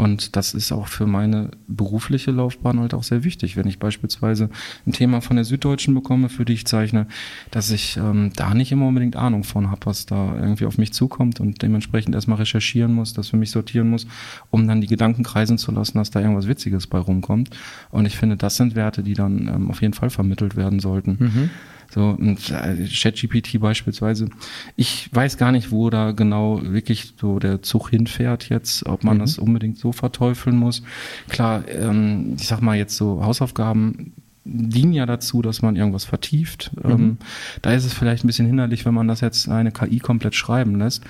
[0.00, 3.58] Und das ist auch für meine berufliche Laufbahn halt auch sehr wichtig.
[3.58, 4.48] Wenn ich beispielsweise
[4.86, 7.06] ein Thema von der Süddeutschen bekomme, für die ich zeichne,
[7.50, 10.94] dass ich ähm, da nicht immer unbedingt Ahnung von habe, was da irgendwie auf mich
[10.94, 14.06] zukommt und dementsprechend erstmal recherchieren muss, das für mich sortieren muss,
[14.48, 17.50] um dann die Gedanken kreisen zu lassen, dass da irgendwas Witziges bei rumkommt.
[17.90, 21.50] Und ich finde, das sind Werte, die dann ähm, auf jeden Fall vermittelt werden sollten.
[21.92, 24.28] So, und äh, ChatGPT beispielsweise,
[24.76, 29.18] ich weiß gar nicht, wo da genau wirklich so der Zug hinfährt jetzt, ob man
[29.18, 30.82] das unbedingt so verteufeln muss.
[31.28, 34.12] Klar, ähm, ich sag mal jetzt so Hausaufgaben
[34.44, 36.70] dienen ja dazu, dass man irgendwas vertieft.
[36.82, 37.18] Ähm,
[37.62, 40.78] da ist es vielleicht ein bisschen hinderlich, wenn man das jetzt eine KI komplett schreiben
[40.78, 41.02] lässt.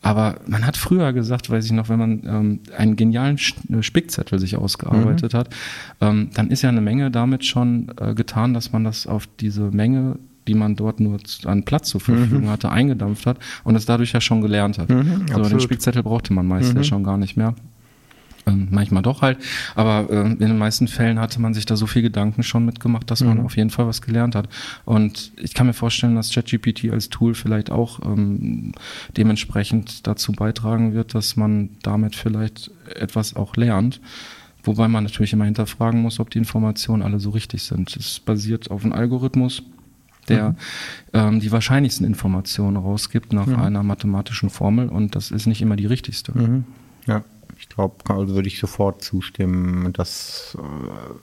[0.00, 4.38] Aber man hat früher gesagt, weiß ich noch, wenn man ähm, einen genialen Sch- Spickzettel
[4.38, 5.50] sich ausgearbeitet hat,
[6.00, 9.70] ähm, dann ist ja eine Menge damit schon äh, getan, dass man das auf diese
[9.72, 10.16] Menge,
[10.48, 14.20] die man dort nur an Platz zur Verfügung hatte, eingedampft hat und es dadurch ja
[14.20, 14.88] schon gelernt hat.
[14.88, 15.60] so, den.
[15.60, 17.54] Spickzettel brauchte man meist ja schon gar nicht mehr.
[18.46, 19.38] Ähm, manchmal doch halt,
[19.74, 23.10] aber ähm, in den meisten Fällen hatte man sich da so viel Gedanken schon mitgemacht,
[23.10, 24.48] dass man auf jeden Fall was gelernt hat.
[24.86, 28.72] Und ich kann mir vorstellen, dass ChatGPT als Tool vielleicht auch ähm,
[29.16, 34.00] dementsprechend dazu beitragen wird, dass man damit vielleicht etwas auch lernt.
[34.64, 37.94] Wobei man natürlich immer hinterfragen muss, ob die Informationen alle so richtig sind.
[37.96, 39.62] Es basiert auf einem Algorithmus,
[40.28, 40.54] der
[41.12, 45.86] ähm, die wahrscheinlichsten Informationen rausgibt nach einer mathematischen Formel und das ist nicht immer die
[45.86, 46.32] richtigste.
[47.06, 47.24] Ja,
[47.58, 49.92] ich glaube, also würde ich sofort zustimmen.
[49.92, 51.14] Das äh,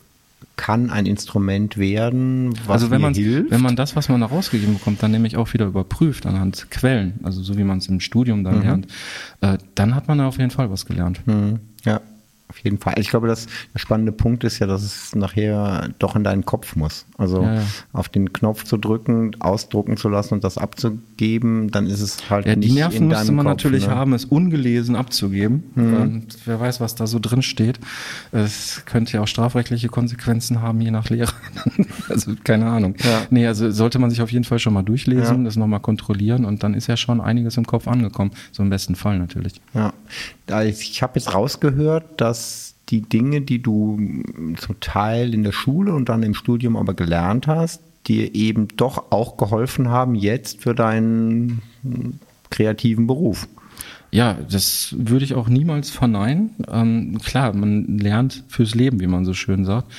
[0.56, 4.76] kann ein Instrument werden, was also wenn man, wenn man das, was man da rausgegeben
[4.76, 8.44] bekommt, dann nämlich auch wieder überprüft anhand Quellen, also so wie man es im Studium
[8.44, 8.88] dann lernt,
[9.42, 11.26] äh, dann hat man da auf jeden Fall was gelernt.
[11.28, 11.60] Mhm.
[11.84, 12.02] Ja,
[12.48, 12.94] auf jeden Fall.
[13.00, 16.76] Ich glaube, das, der spannende Punkt ist ja, dass es nachher doch in deinen Kopf
[16.76, 17.06] muss.
[17.18, 17.62] Also Ja, ja.
[17.92, 22.46] auf den Knopf zu drücken, ausdrucken zu lassen und das abzugeben, dann ist es halt
[22.46, 23.96] Ja, nicht die Nerven in müsste deinem man Kopf, natürlich ne?
[23.96, 25.64] haben, es ungelesen abzugeben.
[25.76, 27.80] Und wer weiß, was da so drin steht.
[28.32, 31.34] Es könnte ja auch strafrechtliche Konsequenzen haben, je nach Lehrer.
[32.10, 32.96] also keine Ahnung.
[33.04, 33.22] Ja.
[33.32, 35.44] Nee, also sollte man sich auf jeden Fall schon mal durchlesen, Ja.
[35.46, 38.32] das nochmal kontrollieren und dann ist ja schon einiges im Kopf angekommen.
[38.52, 39.62] So im besten Fall natürlich.
[39.74, 39.94] Ja,
[40.62, 42.35] ich, ich habe jetzt rausgehört, dass
[42.90, 44.00] die Dinge, die du
[44.58, 49.12] zum Teil in der Schule und dann im Studium aber gelernt hast, dir eben doch
[49.12, 51.62] auch geholfen haben jetzt für deinen
[52.50, 53.48] kreativen Beruf.
[54.12, 56.52] Ja, das würde ich auch niemals verneinen.
[56.72, 59.92] Ähm, klar, man lernt fürs Leben, wie man so schön sagt.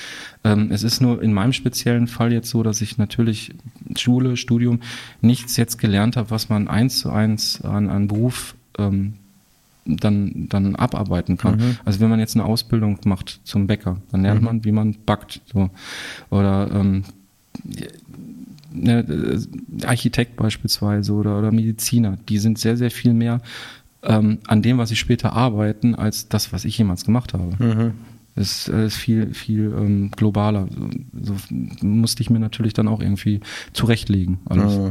[0.43, 3.53] Ähm, es ist nur in meinem speziellen Fall jetzt so, dass ich natürlich
[3.95, 4.81] Schule, Studium
[5.21, 9.15] nichts jetzt gelernt habe, was man eins zu eins an einen Beruf ähm,
[9.87, 11.79] dann, dann abarbeiten kann.
[11.85, 15.41] Also wenn man jetzt eine Ausbildung macht zum Bäcker, dann lernt man, wie man backt.
[15.53, 15.71] So.
[16.31, 17.05] Oder ähm,
[18.73, 23.41] ne, äh, Architekt beispielsweise oder, oder Mediziner, die sind sehr, sehr viel mehr
[24.03, 27.57] ähm, an dem, was sie später arbeiten, als das, was ich jemals gemacht habe.
[28.35, 30.69] Das äh, ist viel, viel ähm, globaler.
[31.21, 33.41] So, so musste ich mir natürlich dann auch irgendwie
[33.73, 34.39] zurechtlegen.
[34.45, 34.79] Alles.
[34.79, 34.91] Mhm.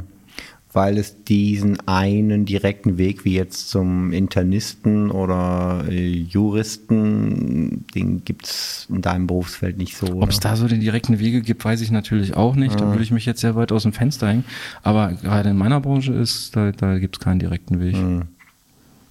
[0.76, 8.46] Weil es diesen einen direkten Weg wie jetzt zum Internisten oder äh, Juristen, den gibt
[8.46, 10.22] es in deinem Berufsfeld nicht so.
[10.22, 12.80] Ob es da so den direkten Wege gibt, weiß ich natürlich auch nicht.
[12.80, 14.44] Da würde ich mich jetzt sehr weit aus dem Fenster hängen.
[14.84, 17.96] Aber gerade in meiner Branche ist, da, da gibt es keinen direkten Weg.
[17.96, 18.24] Mhm.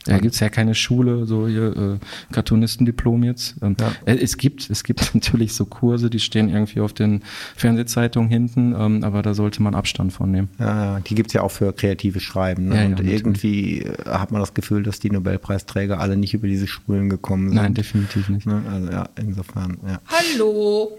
[0.07, 3.55] Da gibt's ja keine Schule, so hier äh, Cartoonistendiplom jetzt.
[3.63, 3.93] Ähm, Ja.
[4.07, 7.23] äh, Es gibt, es gibt natürlich so Kurse, die stehen irgendwie auf den
[7.57, 10.49] Fernsehzeitungen hinten, ähm, aber da sollte man Abstand von nehmen.
[10.59, 12.69] Ja, die gibt es ja auch für kreatives Schreiben.
[12.69, 12.77] Ne?
[12.77, 16.67] Ja, und irgendwie äh, hat man das Gefühl, dass die Nobelpreisträger alle nicht über diese
[16.67, 17.57] Schulen gekommen sind.
[17.57, 18.47] Nein, definitiv nicht.
[18.47, 18.63] Ne?
[18.71, 20.01] Also ja, insofern, ja.
[20.07, 20.99] Hallo.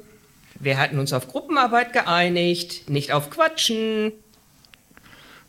[0.59, 4.13] Wir hatten uns auf Gruppenarbeit geeinigt, nicht auf Quatschen.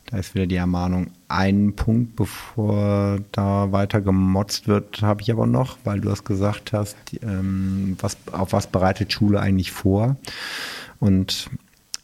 [0.07, 1.11] Da ist wieder die Ermahnung.
[1.29, 6.73] Einen Punkt, bevor da weiter gemotzt wird, habe ich aber noch, weil du das gesagt
[6.73, 10.16] hast, ähm, was, auf was bereitet Schule eigentlich vor?
[11.01, 11.51] Und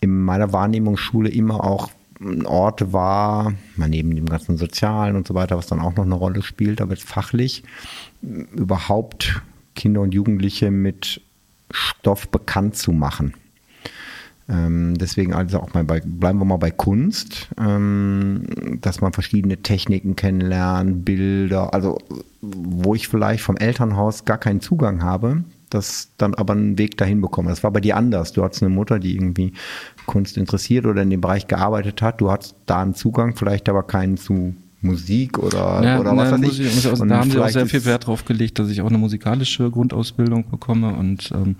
[0.00, 5.26] in meiner Wahrnehmung Schule immer auch ein Ort war, mal neben dem ganzen Sozialen und
[5.26, 7.62] so weiter, was dann auch noch eine Rolle spielt, aber jetzt fachlich,
[8.20, 9.42] überhaupt
[9.74, 11.20] Kinder und Jugendliche mit
[11.70, 13.34] Stoff bekannt zu machen.
[14.52, 18.42] Ähm, deswegen also auch mal bei, bleiben wir mal bei Kunst, ähm,
[18.82, 21.98] dass man verschiedene Techniken kennenlernt, Bilder, also
[22.42, 27.22] wo ich vielleicht vom Elternhaus gar keinen Zugang habe, das dann aber einen Weg dahin
[27.22, 27.48] bekomme.
[27.48, 28.32] Das war bei dir anders.
[28.32, 29.52] Du hattest eine Mutter, die irgendwie
[30.04, 32.20] Kunst interessiert oder in dem Bereich gearbeitet hat.
[32.20, 36.42] Du hattest da einen Zugang, vielleicht aber keinen zu Musik oder, Ja, oder was weiß
[36.42, 36.60] ich.
[36.60, 38.82] ich muss auch- Und da haben sie auch sehr viel Wert drauf gelegt, dass ich
[38.82, 41.54] auch eine musikalische Grundausbildung bekomme und ähm,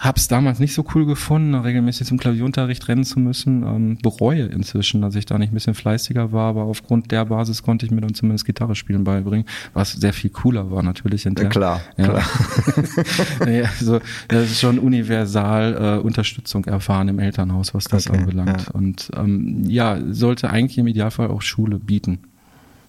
[0.00, 3.62] habe es damals nicht so cool gefunden, regelmäßig zum Klavierunterricht rennen zu müssen.
[3.64, 7.62] Ähm, bereue inzwischen, dass ich da nicht ein bisschen fleißiger war, aber aufgrund der Basis
[7.62, 11.24] konnte ich mir dann zumindest Gitarre spielen beibringen, was sehr viel cooler war natürlich.
[11.24, 11.50] hinterher.
[11.50, 12.08] klar, ja.
[12.08, 13.46] klar.
[13.46, 18.66] ja, also, das ist schon universal äh, Unterstützung erfahren im Elternhaus, was das Okay, anbelangt.
[18.68, 18.70] ja.
[18.72, 22.20] Und ähm, ja, sollte eigentlich im Idealfall auch Schule bieten.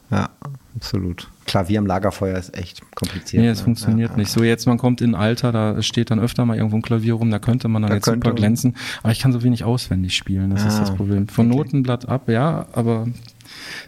[0.09, 0.29] Ja,
[0.75, 1.29] absolut.
[1.45, 3.41] Klavier am Lagerfeuer ist echt kompliziert.
[3.43, 3.63] Nee, es ne?
[3.65, 4.31] funktioniert ja, nicht.
[4.31, 7.29] So jetzt, man kommt in Alter, da steht dann öfter mal irgendwo ein Klavier rum,
[7.31, 8.75] da könnte man dann Da jetzt super glänzen.
[9.03, 11.27] Aber ich kann so wenig auswendig spielen, das ist Ah, das Problem.
[11.27, 11.57] Von okay.
[11.57, 13.07] Notenblatt ab, ja, aber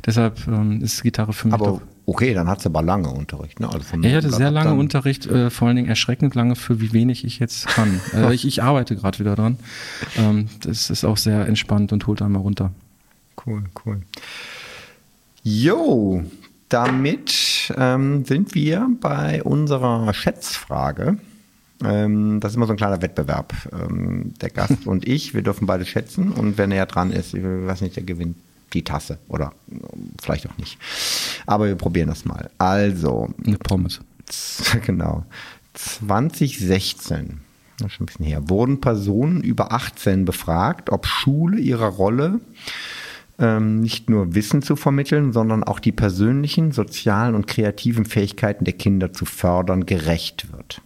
[0.06, 1.82] deshalb ähm, ist Gitarre für mich Aber doch.
[2.06, 3.60] okay, dann hat sie aber lange Unterricht.
[3.60, 3.68] Ne?
[3.68, 7.24] Also ich hatte sehr lange Unterricht, äh, vor allen Dingen erschreckend lange, für wie wenig
[7.24, 8.02] ich jetzt kann.
[8.14, 9.58] Also ich, ich arbeite gerade wieder dran.
[10.18, 12.72] Ähm, das ist auch sehr entspannt und holt einmal runter.
[13.46, 14.02] Cool, cool.
[15.44, 16.24] Jo,
[16.74, 21.20] damit ähm, sind wir bei unserer Schätzfrage.
[21.84, 23.54] Ähm, das ist immer so ein kleiner Wettbewerb.
[23.72, 27.44] Ähm, der Gast und ich, wir dürfen beide schätzen und wer näher dran ist, ich
[27.44, 28.38] weiß nicht, der gewinnt
[28.74, 29.76] die Tasse oder äh,
[30.20, 30.80] vielleicht auch nicht.
[31.46, 32.50] Aber wir probieren das mal.
[32.58, 34.02] Also, Eine Pommes.
[34.86, 35.26] genau.
[35.74, 37.40] 2016,
[37.78, 42.40] das ist schon ein bisschen her, wurden Personen über 18 befragt, ob Schule ihrer Rolle
[43.40, 48.74] ähm, nicht nur Wissen zu vermitteln, sondern auch die persönlichen, sozialen und kreativen Fähigkeiten der
[48.74, 50.82] Kinder zu fördern, gerecht wird.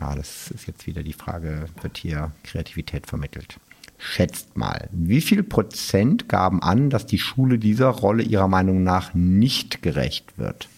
[0.00, 3.58] Ja, das ist jetzt wieder die Frage, wird hier Kreativität vermittelt?
[3.98, 9.12] Schätzt mal, wie viel Prozent gaben an, dass die Schule dieser Rolle ihrer Meinung nach
[9.12, 10.68] nicht gerecht wird?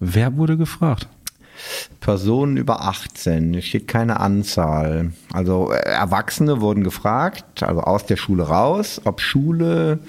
[0.00, 1.08] Wer wurde gefragt?
[2.00, 5.12] Personen über 18, es steht keine Anzahl.
[5.32, 10.00] Also äh, Erwachsene wurden gefragt, also aus der Schule raus, ob Schule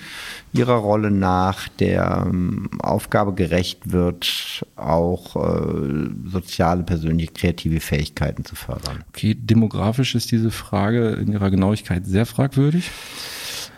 [0.53, 8.55] ihrer Rolle nach der ähm, Aufgabe gerecht wird, auch äh, soziale, persönliche, kreative Fähigkeiten zu
[8.55, 9.03] fördern.
[9.09, 12.91] Okay, demografisch ist diese Frage in ihrer Genauigkeit sehr fragwürdig.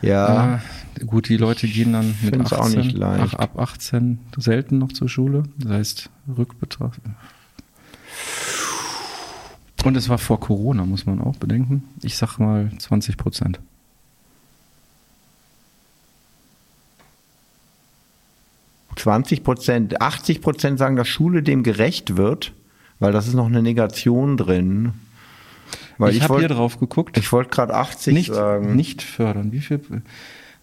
[0.02, 0.62] Ja,
[1.00, 3.36] Äh, gut, die Leute gehen dann mit find's 18, auch nicht leicht.
[3.38, 5.44] Ach, ab 18 selten noch zur Schule.
[5.58, 7.00] Das heißt, Rückbetracht.
[9.84, 11.84] Und es war vor Corona, muss man auch bedenken.
[12.02, 13.60] Ich sag mal 20 Prozent.
[18.96, 22.54] 20 Prozent, 80 Prozent sagen, dass Schule dem gerecht wird,
[23.00, 24.94] weil das ist noch eine Negation drin.
[25.98, 27.18] Weil ich ich habe hier drauf geguckt.
[27.18, 28.76] ich wollte gerade 80 nicht, sagen.
[28.76, 29.52] nicht fördern.
[29.52, 29.82] Wie viel?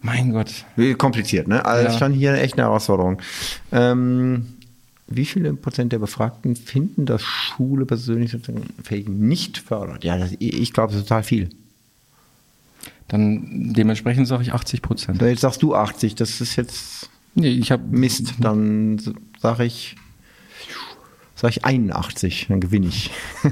[0.01, 0.65] Mein Gott.
[0.77, 1.65] Wie Kompliziert, ne?
[1.65, 1.99] Also Ja.
[1.99, 3.21] schon hier echt eine Herausforderung.
[3.71, 4.55] Ähm,
[5.09, 8.37] wie viele Prozent der Befragten finden, dass Schule persönlich
[9.07, 10.05] nicht fördert?
[10.05, 11.51] Ja, das, ich glaube, total viel.
[13.09, 15.21] Dann dementsprechend sage ich 80 Prozent.
[15.21, 18.35] So, Jetzt sagst du 80, das ist jetzt Nee, ich habe Mist.
[18.41, 19.01] Dann
[19.41, 19.97] sage ich,
[21.35, 23.11] sag ich 81, dann gewinne ich.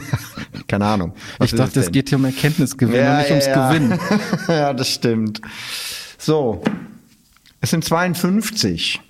[0.69, 1.15] Keine Ahnung.
[1.39, 3.69] Was Ich dachte, es geht hier um Erkenntnisgewinn und nicht ums ja.
[3.69, 3.99] Gewinnen.
[4.49, 5.41] ja, das stimmt.
[6.19, 6.63] So,
[7.61, 9.01] es sind 52.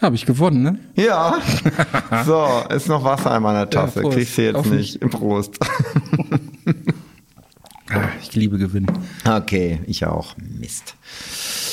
[0.00, 0.78] Habe ich gewonnen, ne?
[0.96, 1.38] Ja.
[2.24, 4.00] So, ist noch Wasser in meiner Tasse.
[4.00, 4.16] Prost.
[4.16, 5.00] Kriegst du jetzt Auf nicht.
[5.00, 5.58] Prost.
[7.92, 8.86] Ah, Ich liebe Gewinn.
[9.28, 10.36] Okay, ich auch.
[10.38, 10.94] Mist.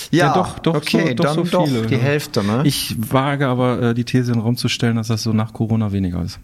[0.10, 1.82] Ja, doch, doch, okay, so, doch dann so viele.
[1.84, 2.62] Doch die Hälfte, ne?
[2.66, 5.54] Ich wage aber äh, die These in den Raum zu stellen, dass das so nach
[5.54, 6.40] Corona weniger ist.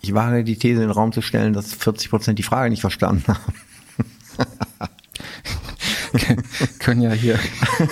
[0.00, 2.80] Ich wage die These in den Raum zu stellen, dass 40 Prozent die Frage nicht
[2.80, 3.52] verstanden haben.
[6.78, 7.38] können ja hier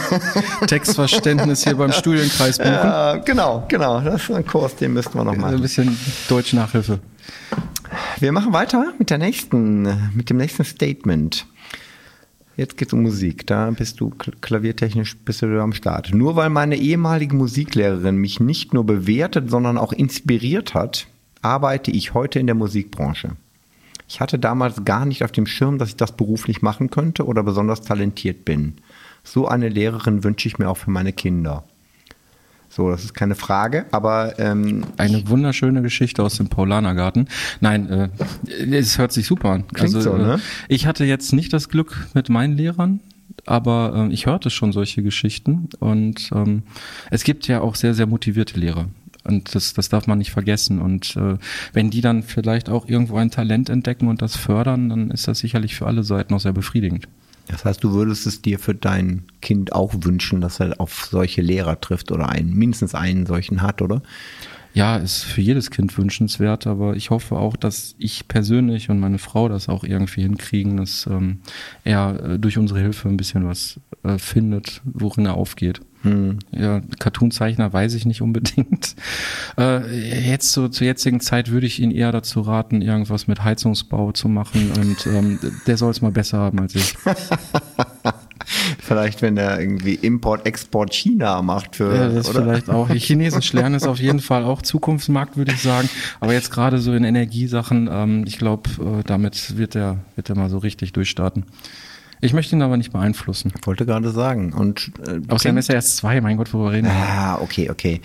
[0.66, 2.72] Textverständnis hier beim Studienkreis buchen.
[2.72, 4.00] Ja, genau, genau.
[4.00, 5.54] Das ist ein Kurs, den müssten wir noch machen.
[5.54, 5.96] Ein bisschen
[6.28, 7.00] Deutsch-Nachhilfe.
[8.18, 9.83] Wir machen weiter mit der nächsten,
[10.14, 11.46] mit dem nächsten Statement.
[12.56, 13.46] Jetzt geht es um Musik.
[13.46, 16.12] Da bist du klaviertechnisch bist du am Start.
[16.12, 21.06] Nur weil meine ehemalige Musiklehrerin mich nicht nur bewertet, sondern auch inspiriert hat,
[21.42, 23.30] arbeite ich heute in der Musikbranche.
[24.11, 27.44] Ich hatte damals gar nicht auf dem Schirm, dass ich das beruflich machen könnte oder
[27.44, 28.75] besonders talentiert bin.
[29.23, 31.62] So eine Lehrerin wünsche ich mir auch für meine Kinder.
[32.68, 37.29] So, das ist keine Frage, aber ähm, eine wunderschöne Geschichte aus dem Paulanergarten.
[37.61, 38.09] Nein, äh,
[38.77, 39.68] es hört sich super an.
[39.68, 40.35] Klingt also, so, ne?
[40.35, 42.99] Äh, ich hatte jetzt nicht das Glück mit meinen Lehrern,
[43.46, 46.64] aber äh, ich hörte schon solche Geschichten und ähm,
[47.12, 48.87] es gibt ja auch sehr, sehr motivierte Lehrer.
[49.31, 50.81] Und das, das darf man nicht vergessen.
[50.81, 51.38] Und äh,
[51.73, 55.38] wenn die dann vielleicht auch irgendwo ein Talent entdecken und das fördern, dann ist das
[55.38, 57.09] sicherlich für alle Seiten auch sehr befriedigend.
[57.49, 61.43] Das heißt, du würdest es dir für dein Kind auch wünschen, dass er auf solche
[61.43, 64.03] Lehrer trifft oder einen, mindestens einen solchen hat, oder?
[64.72, 69.18] Ja, ist für jedes Kind wünschenswert, aber ich hoffe auch, dass ich persönlich und meine
[69.18, 71.40] Frau das auch irgendwie hinkriegen, dass ähm,
[71.83, 75.80] er äh, durch unsere Hilfe ein bisschen was äh, findet, worin er aufgeht.
[76.02, 76.38] Hm.
[76.52, 78.94] Ja, Cartoonzeichner weiß ich nicht unbedingt.
[79.59, 84.12] Äh, jetzt so zur jetzigen Zeit würde ich ihn eher dazu raten, irgendwas mit Heizungsbau
[84.12, 86.94] zu machen und ähm, der soll es mal besser haben als ich.
[88.79, 91.94] vielleicht, wenn er irgendwie Import, Export China macht für.
[91.94, 92.42] Ja, das oder?
[92.42, 92.88] vielleicht auch.
[92.94, 95.88] Chinesisch lernen ist auf jeden Fall auch Zukunftsmarkt, würde ich sagen.
[96.20, 100.37] Aber jetzt gerade so in Energiesachen, ähm, ich glaube, äh, damit wird er, wird er
[100.37, 101.44] mal so richtig durchstarten.
[102.22, 103.52] Ich möchte ihn aber nicht beeinflussen.
[103.59, 104.52] Ich wollte gerade sagen.
[104.52, 106.92] Und, äh, Außerdem ist er erst zwei, mein Gott, worüber reden wir?
[106.92, 108.00] Ah, okay, okay.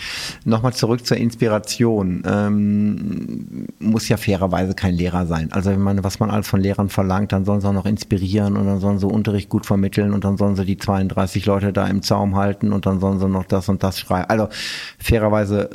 [0.45, 2.23] Nochmal zurück zur Inspiration.
[2.25, 5.51] Ähm, muss ja fairerweise kein Lehrer sein.
[5.51, 8.55] Also wenn man, was man alles von Lehrern verlangt, dann sollen sie auch noch inspirieren
[8.55, 11.85] und dann sollen sie Unterricht gut vermitteln und dann sollen sie die 32 Leute da
[11.87, 14.29] im Zaum halten und dann sollen sie noch das und das schreiben.
[14.29, 14.47] Also
[14.97, 15.69] fairerweise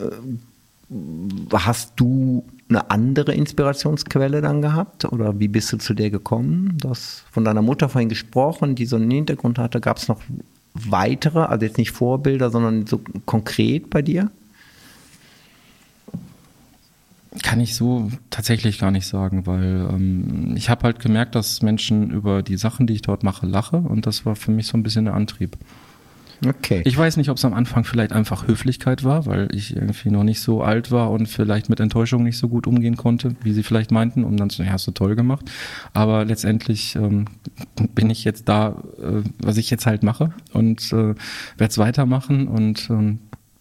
[0.91, 5.05] äh, hast du eine andere Inspirationsquelle dann gehabt?
[5.05, 6.79] Oder wie bist du zu der gekommen?
[6.81, 9.81] Du hast von deiner Mutter vorhin gesprochen, die so einen Hintergrund hatte.
[9.81, 10.23] Gab es noch
[10.75, 14.31] weitere, also jetzt nicht Vorbilder, sondern so konkret bei dir?
[17.43, 22.11] Kann ich so tatsächlich gar nicht sagen, weil ähm, ich habe halt gemerkt, dass Menschen
[22.11, 24.83] über die Sachen, die ich dort mache, lache und das war für mich so ein
[24.83, 25.57] bisschen der Antrieb.
[26.47, 26.83] Okay.
[26.85, 30.25] Ich weiß nicht, ob es am Anfang vielleicht einfach Höflichkeit war, weil ich irgendwie noch
[30.25, 33.63] nicht so alt war und vielleicht mit Enttäuschung nicht so gut umgehen konnte, wie sie
[33.63, 35.51] vielleicht meinten, um dann zu, ja, hast du toll gemacht.
[35.93, 37.27] Aber letztendlich ähm,
[37.95, 41.17] bin ich jetzt da, äh, was ich jetzt halt mache und äh, werde
[41.59, 43.19] es weitermachen und ähm,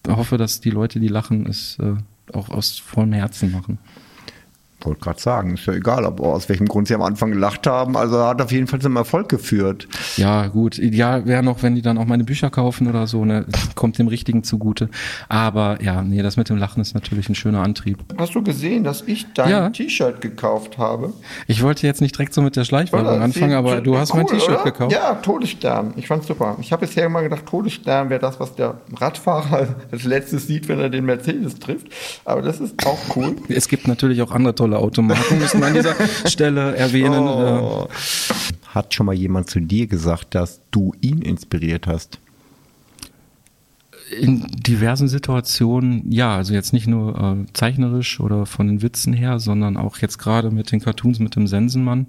[0.08, 1.96] hoffe, dass die Leute, die lachen, es äh,
[2.34, 3.80] auch aus vollem Herzen machen
[4.82, 7.98] wollte gerade sagen, ist ja egal, ob, aus welchem Grund sie am Anfang gelacht haben.
[7.98, 9.88] Also hat auf jeden Fall zum Erfolg geführt.
[10.18, 10.78] Ja, gut.
[10.78, 13.46] Ideal wäre noch, wenn die dann auch meine Bücher kaufen oder so, ne?
[13.76, 14.90] Kommt dem Richtigen zugute.
[15.28, 17.98] Aber ja, nee, das mit dem Lachen ist natürlich ein schöner Antrieb.
[18.18, 19.70] Hast du gesehen, dass ich dein ja.
[19.70, 21.14] T-Shirt gekauft habe?
[21.48, 24.28] Ich wollte jetzt nicht direkt so mit der Schleichwerbung anfangen, aber du hast cool, mein
[24.28, 24.94] T-Shirt gekauft.
[24.94, 25.94] Ja, Todesstern.
[25.98, 26.58] Ich fand's super.
[26.62, 30.80] Ich habe bisher immer gedacht, Todesstern wäre das, was der Radfahrer als letztes sieht, wenn
[30.80, 31.88] er den Mercedes trifft.
[32.24, 33.36] Aber das ist auch cool.
[33.50, 37.28] es gibt natürlich auch andere tolle tolle Automaten, müssen wir an dieser Stelle erwähnen.
[37.28, 37.88] Oh.
[38.68, 42.20] Hat schon mal jemand zu dir gesagt, dass du ihn inspiriert hast?
[44.20, 49.40] In diversen Situationen, ja, also jetzt nicht nur äh, zeichnerisch oder von den Witzen her,
[49.40, 52.08] sondern auch jetzt gerade mit den Cartoons mit dem Sensenmann.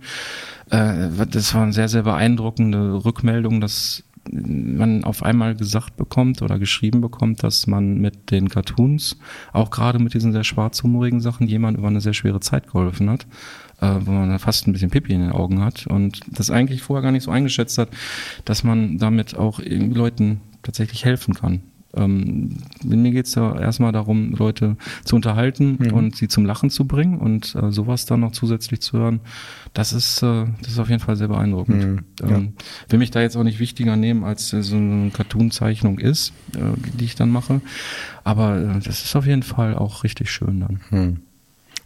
[0.70, 6.59] Äh, das war eine sehr, sehr beeindruckende Rückmeldung, dass man auf einmal gesagt bekommt oder
[6.59, 9.18] geschrieben bekommt, dass man mit den Cartoons,
[9.52, 13.26] auch gerade mit diesen sehr schwarzhumorigen Sachen, jemand über eine sehr schwere Zeit geholfen hat,
[13.80, 17.02] äh, wo man fast ein bisschen Pipi in den Augen hat und das eigentlich vorher
[17.02, 17.88] gar nicht so eingeschätzt hat,
[18.44, 21.62] dass man damit auch Leuten tatsächlich helfen kann.
[21.94, 25.92] Ähm, mir geht es ja erstmal darum, Leute zu unterhalten mhm.
[25.92, 29.20] und sie zum Lachen zu bringen und äh, sowas dann noch zusätzlich zu hören,
[29.74, 31.85] das ist, äh, das ist auf jeden Fall sehr beeindruckend.
[31.85, 32.37] Mhm, ja.
[32.37, 32.53] ähm,
[32.88, 36.61] will mich da jetzt auch nicht wichtiger nehmen, als äh, so eine Cartoon-Zeichnung ist, äh,
[36.98, 37.61] die ich dann mache.
[38.24, 40.81] Aber äh, das ist auf jeden Fall auch richtig schön dann.
[40.90, 41.16] Mhm.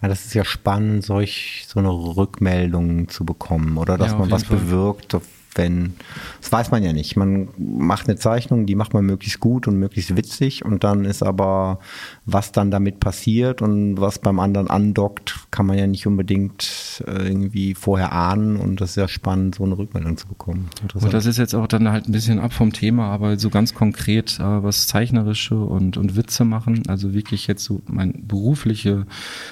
[0.02, 4.30] Ja, das ist ja spannend, solch so eine Rückmeldung zu bekommen oder dass ja, man
[4.30, 4.58] was Fall.
[4.58, 5.14] bewirkt
[5.54, 5.94] wenn,
[6.40, 7.16] das weiß man ja nicht.
[7.16, 11.22] Man macht eine Zeichnung, die macht man möglichst gut und möglichst witzig und dann ist
[11.22, 11.78] aber,
[12.24, 17.28] was dann damit passiert und was beim anderen andockt, kann man ja nicht unbedingt äh,
[17.28, 20.68] irgendwie vorher ahnen und das ist ja spannend, so eine Rückmeldung zu bekommen.
[20.94, 23.74] Und das ist jetzt auch dann halt ein bisschen ab vom Thema, aber so ganz
[23.74, 29.06] konkret, äh, was Zeichnerische und, und Witze machen, also wirklich jetzt so meine berufliche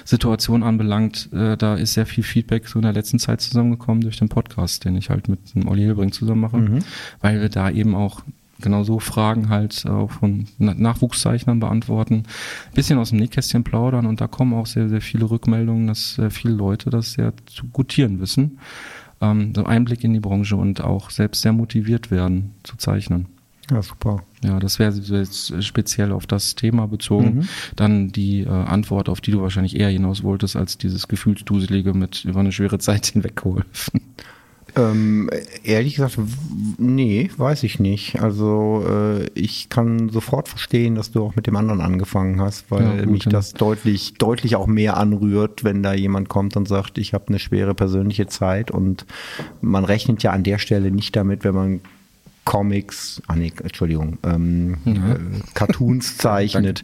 [0.05, 4.17] Situation anbelangt, äh, da ist sehr viel Feedback so in der letzten Zeit zusammengekommen durch
[4.17, 6.79] den Podcast, den ich halt mit dem Olli Hilbring zusammen mache, mhm.
[7.21, 8.21] weil wir da eben auch
[8.61, 12.23] genau so Fragen halt auch von Nachwuchszeichnern beantworten,
[12.73, 16.31] bisschen aus dem Nähkästchen plaudern und da kommen auch sehr, sehr viele Rückmeldungen, dass sehr
[16.31, 18.59] viele Leute das sehr zu gutieren wissen,
[19.21, 23.27] ähm, so Einblick in die Branche und auch selbst sehr motiviert werden zu zeichnen.
[23.71, 24.23] Ja, super.
[24.43, 27.35] Ja, das wäre jetzt speziell auf das Thema bezogen.
[27.35, 27.47] Mhm.
[27.77, 32.25] Dann die äh, Antwort, auf die du wahrscheinlich eher hinaus wolltest, als dieses Gefühlsduselige mit
[32.25, 34.01] über eine schwere Zeit hinweggeholfen.
[34.75, 35.29] Ähm,
[35.63, 36.17] ehrlich gesagt,
[36.77, 38.21] nee, weiß ich nicht.
[38.21, 42.99] Also äh, ich kann sofort verstehen, dass du auch mit dem anderen angefangen hast, weil
[42.99, 47.13] ja, mich das deutlich, deutlich auch mehr anrührt, wenn da jemand kommt und sagt, ich
[47.13, 49.05] habe eine schwere persönliche Zeit und
[49.61, 51.81] man rechnet ja an der Stelle nicht damit, wenn man
[52.45, 56.83] Comics, ah nee, Entschuldigung, ähm, äh, Cartoons zeichnet,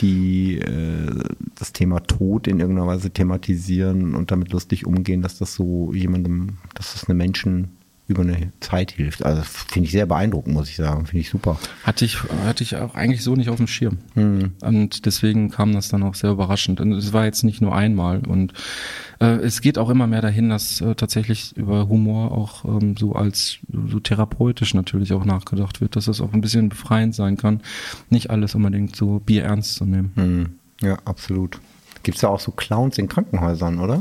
[0.00, 5.54] die äh, das Thema Tod in irgendeiner Weise thematisieren und damit lustig umgehen, dass das
[5.54, 7.77] so jemandem, dass das einem Menschen
[8.08, 9.22] über eine Zeit hilft.
[9.22, 11.06] Also finde ich sehr beeindruckend, muss ich sagen.
[11.06, 11.58] Finde ich super.
[11.84, 13.98] Hatte ich, hatte ich auch eigentlich so nicht auf dem Schirm.
[14.14, 14.52] Mhm.
[14.62, 16.80] Und deswegen kam das dann auch sehr überraschend.
[16.80, 18.26] Und es war jetzt nicht nur einmal.
[18.26, 18.54] Und
[19.20, 23.12] äh, es geht auch immer mehr dahin, dass äh, tatsächlich über Humor auch ähm, so
[23.12, 27.60] als so therapeutisch natürlich auch nachgedacht wird, dass das auch ein bisschen befreiend sein kann,
[28.08, 30.12] nicht alles unbedingt so bierernst zu nehmen.
[30.14, 30.86] Mhm.
[30.86, 31.60] Ja, absolut.
[32.02, 34.00] Gibt es ja auch so Clowns in Krankenhäusern, oder?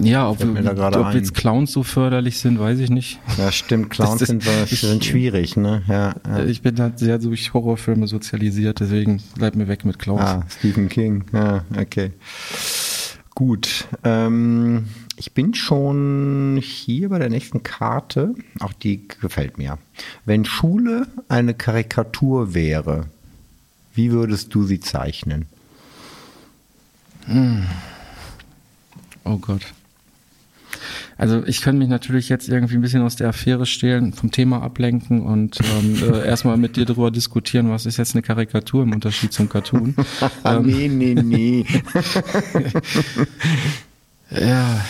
[0.00, 3.18] Ja, ob, ob jetzt Clowns so förderlich sind, weiß ich nicht.
[3.36, 5.82] Ja, stimmt, Clowns das, das, sind, sind schwierig, ne?
[5.88, 10.22] Ja, ja, Ich bin halt sehr durch Horrorfilme sozialisiert, deswegen bleib mir weg mit Clowns.
[10.22, 12.12] Ah, Stephen King, ja, okay.
[13.34, 14.86] Gut, ähm,
[15.16, 18.34] ich bin schon hier bei der nächsten Karte.
[18.60, 19.78] Auch die gefällt mir.
[20.24, 23.06] Wenn Schule eine Karikatur wäre,
[23.94, 25.46] wie würdest du sie zeichnen?
[27.26, 27.66] Hm.
[29.24, 29.62] Oh Gott.
[31.18, 34.62] Also ich könnte mich natürlich jetzt irgendwie ein bisschen aus der Affäre stehlen, vom Thema
[34.62, 38.92] ablenken und ähm, äh, erstmal mit dir darüber diskutieren, was ist jetzt eine Karikatur im
[38.92, 39.96] Unterschied zum Cartoon.
[40.44, 41.66] ähm, nee, nee, nee.
[44.30, 44.80] ja.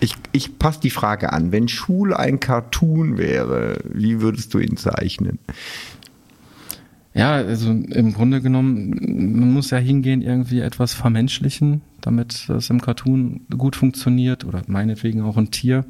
[0.00, 1.52] Ich, ich passe die Frage an.
[1.52, 5.38] Wenn Schule ein Cartoon wäre, wie würdest du ihn zeichnen?
[7.14, 12.80] Ja, also im Grunde genommen, man muss ja hingehen, irgendwie etwas vermenschlichen, damit es im
[12.80, 15.84] Cartoon gut funktioniert oder meinetwegen auch ein Tier.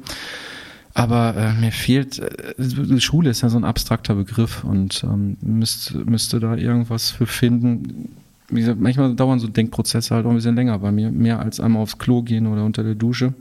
[0.93, 5.97] Aber äh, mir fehlt, äh, Schule ist ja so ein abstrakter Begriff und ähm, müsste,
[5.97, 8.15] müsste da irgendwas für finden.
[8.49, 11.59] Wie gesagt, manchmal dauern so Denkprozesse halt auch ein bisschen länger bei mir, mehr als
[11.59, 13.33] einmal aufs Klo gehen oder unter der Dusche.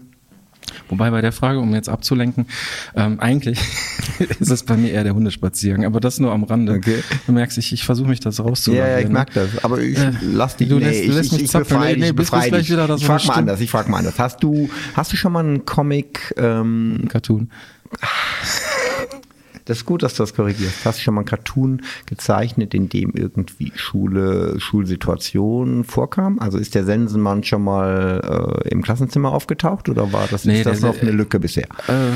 [0.89, 2.47] Wobei bei der Frage, um jetzt abzulenken,
[2.95, 3.59] ähm, eigentlich
[4.41, 6.75] ist es bei mir eher der Hundespaziergang, aber das nur am Rande.
[6.75, 7.03] Okay.
[7.27, 8.85] Du merkst, ich, ich versuche mich das rauszuholen.
[8.85, 9.65] Ja, ja, ich merke das.
[9.65, 12.03] Aber ich äh, lass dich, du lässt, nee, lässt ich, mich ich, ich befreie nee,
[12.07, 12.71] dich, befreie dich.
[12.71, 14.19] Wieder, ich frage mal anders, ich frage mal anders.
[14.19, 17.51] Hast du, hast du schon mal einen Comic, ähm, Cartoon?
[19.65, 20.85] Das ist gut, dass du das korrigierst.
[20.85, 26.39] Hast du schon mal einen Cartoon gezeichnet, in dem irgendwie Schule, Schulsituationen vorkam?
[26.39, 30.67] Also ist der Sensenmann schon mal äh, im Klassenzimmer aufgetaucht oder war das, nee, ist
[30.67, 31.69] das der, noch eine Lücke bisher?
[31.89, 32.12] Äh,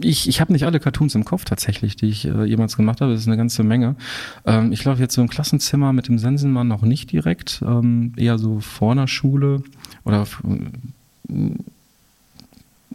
[0.00, 3.12] ich, ich habe nicht alle Cartoons im Kopf tatsächlich, die ich äh, jemals gemacht habe.
[3.12, 3.96] Das ist eine ganze Menge.
[4.44, 8.38] Ähm, ich glaube jetzt so im Klassenzimmer mit dem Sensenmann noch nicht direkt, ähm, eher
[8.38, 9.62] so vor einer Schule
[10.04, 10.26] oder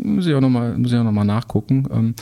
[0.04, 1.88] muss ich auch nochmal, muss ich auch noch mal nachgucken.
[1.92, 2.16] Ähm,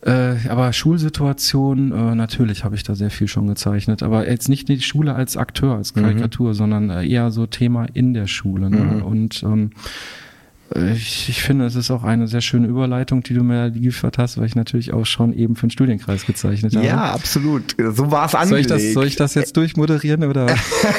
[0.00, 4.68] äh, aber Schulsituation, äh, natürlich habe ich da sehr viel schon gezeichnet, aber jetzt nicht
[4.68, 6.02] die Schule als Akteur, als mhm.
[6.02, 6.54] Karikatur, mhm.
[6.54, 8.70] sondern äh, eher so Thema in der Schule.
[8.70, 8.76] Ne?
[8.78, 9.02] Mhm.
[9.02, 9.70] Und ähm,
[10.74, 14.18] äh, ich, ich, finde, es ist auch eine sehr schöne Überleitung, die du mir geliefert
[14.18, 16.86] hast, weil ich natürlich auch schon eben für den Studienkreis gezeichnet habe.
[16.86, 17.74] Ja, absolut.
[17.78, 18.68] So war es angelegt.
[18.68, 20.46] Soll ich, das, soll ich das jetzt durchmoderieren oder?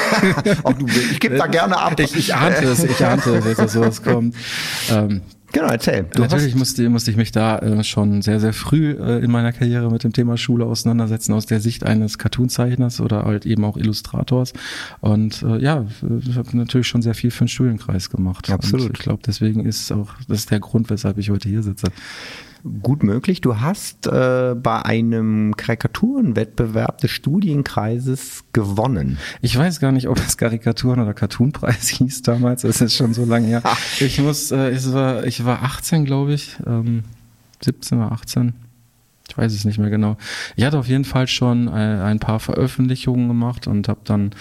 [0.63, 1.97] oh, du, ich gebe da gerne ab.
[1.99, 4.35] Ich, ich ahnte es, ich ahnte, dass sowas kommt.
[4.91, 5.21] Ähm,
[5.51, 6.05] Genau, erzähl.
[6.13, 9.51] Du Natürlich musste, musste ich mich da äh, schon sehr, sehr früh äh, in meiner
[9.51, 13.77] Karriere mit dem Thema Schule auseinandersetzen, aus der Sicht eines Cartoonzeichners oder halt eben auch
[13.77, 14.53] Illustrators.
[15.01, 15.85] Und äh, ja,
[16.27, 18.49] ich habe natürlich schon sehr viel für den Studienkreis gemacht.
[18.49, 18.87] Absolut.
[18.87, 21.87] Und ich glaube, deswegen ist auch, das ist der Grund, weshalb ich heute hier sitze.
[22.81, 23.39] Gut möglich.
[23.39, 29.17] Du hast äh, bei einem Karikaturenwettbewerb des Studienkreises gewonnen.
[29.41, 32.65] Ich weiß gar nicht, ob es Karikaturen- oder Cartoonpreis hieß damals.
[32.65, 33.63] Es ist schon so lange her.
[33.99, 36.57] Ich muss, äh, ich, war, ich war 18, glaube ich.
[36.65, 37.03] Ähm,
[37.61, 38.53] 17 oder 18.
[39.29, 40.17] Ich weiß es nicht mehr genau.
[40.55, 44.31] Ich hatte auf jeden Fall schon äh, ein paar Veröffentlichungen gemacht und habe dann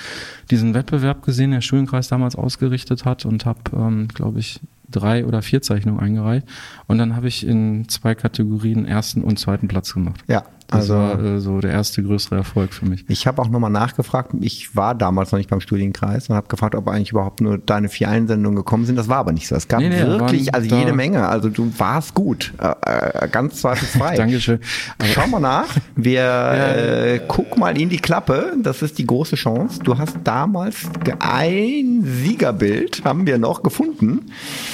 [0.51, 5.43] diesen Wettbewerb gesehen, der Studienkreis damals ausgerichtet hat und habe, ähm, glaube ich, drei oder
[5.43, 6.47] vier Zeichnungen eingereicht.
[6.87, 10.23] Und dann habe ich in zwei Kategorien ersten und zweiten Platz gemacht.
[10.27, 13.03] Ja, Das also war äh, so der erste größere Erfolg für mich.
[13.09, 14.33] ich habe auch nochmal nachgefragt.
[14.41, 17.89] Ich war damals noch nicht beim Studienkreis und habe gefragt, ob eigentlich überhaupt nur deine
[17.89, 18.97] vier Einsendungen gekommen sind.
[18.97, 19.55] Das war aber nicht so.
[19.57, 21.27] Es gab Nee, nee, wirklich, also jede Menge.
[21.27, 22.53] Also du warst gut.
[22.61, 24.17] Äh, äh, ganz zweifelsfrei.
[24.19, 24.61] Dankeschön.
[24.99, 25.69] Aber- Schau mal nach.
[25.97, 26.23] Wir
[27.15, 28.53] äh, guck mal in die Klappe.
[28.63, 29.81] Das ist die große Chance.
[29.83, 30.77] Du hast damals
[31.21, 34.27] ein Siegerbild, haben wir noch gefunden,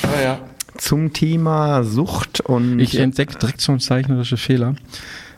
[0.02, 0.38] Ah, ja.
[0.76, 4.74] zum Thema Sucht und Ich entdecke direkt schon zeichnerische Fehler.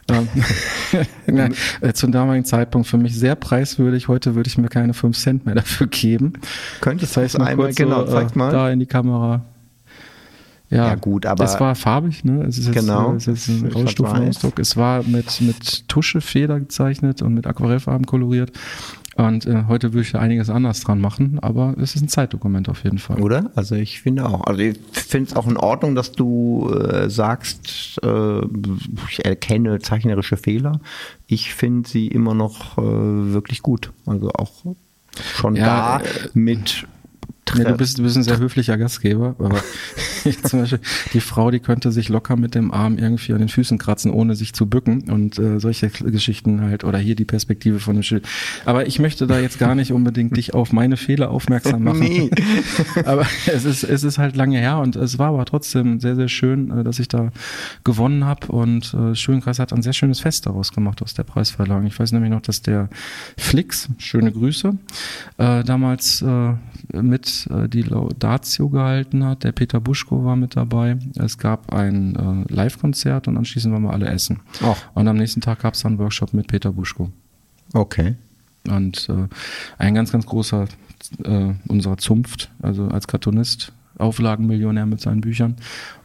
[1.26, 4.08] Nein, äh, zum damaligen Zeitpunkt für mich sehr preiswürdig.
[4.08, 6.34] Heute würde ich mir keine 5 Cent mehr dafür geben.
[6.80, 8.52] könntest Das heißt du mal einmal, kurz genau, so, zeig äh, mal.
[8.52, 9.44] da in die Kamera.
[10.68, 12.42] Ja, Ja, gut, aber- es war farbig, ne?
[12.44, 13.84] Es ist jetzt, Genau, äh, es ist ein es ist schwarz-weiß.
[13.84, 14.58] Ausstufenausdruck.
[14.58, 18.50] Es war mit mit Tuschefeder gezeichnet und mit Aquarellfarben koloriert.
[19.16, 22.68] Und äh, heute würde ich da einiges anders dran machen, aber es ist ein Zeitdokument
[22.68, 23.18] auf jeden Fall.
[23.22, 23.50] Oder?
[23.54, 24.44] Also ich finde auch.
[24.46, 28.40] Also ich finde es auch in Ordnung, dass du äh, sagst, äh,
[29.08, 30.80] ich erkenne zeichnerische Fehler.
[31.28, 32.82] Ich finde sie immer noch äh,
[33.32, 33.90] wirklich gut.
[34.04, 34.52] Also auch
[35.34, 36.02] schon Ja, da
[36.34, 36.86] mit
[37.54, 39.62] Ja, du, bist, du bist ein sehr höflicher Gastgeber, aber
[40.24, 40.80] ich zum Beispiel,
[41.12, 44.34] die Frau, die könnte sich locker mit dem Arm irgendwie an den Füßen kratzen, ohne
[44.34, 48.26] sich zu bücken und äh, solche Geschichten halt oder hier die Perspektive von dem Schild.
[48.64, 51.96] Aber ich möchte da jetzt gar nicht unbedingt dich auf meine Fehler aufmerksam machen.
[52.06, 52.30] Nee.
[53.04, 56.28] aber es ist, es ist halt lange her und es war aber trotzdem sehr, sehr
[56.28, 57.30] schön, äh, dass ich da
[57.84, 61.86] gewonnen habe und äh, Schulenkreis hat ein sehr schönes Fest daraus gemacht aus der Preisverleihung.
[61.86, 62.88] Ich weiß nämlich noch, dass der
[63.36, 64.76] Flix, schöne Grüße,
[65.38, 66.54] äh, damals äh,
[66.92, 69.44] mit äh, die Laudatio gehalten hat.
[69.44, 70.98] Der Peter Buschko war mit dabei.
[71.16, 74.40] Es gab ein äh, Live-Konzert und anschließend waren wir alle essen.
[74.62, 74.76] Ach.
[74.94, 77.10] Und am nächsten Tag gab es dann einen Workshop mit Peter Buschko.
[77.72, 78.14] Okay.
[78.68, 79.28] Und äh,
[79.78, 80.66] ein ganz, ganz großer
[81.24, 85.56] äh, unserer Zunft, also als Cartoonist, Auflagenmillionär mit seinen Büchern.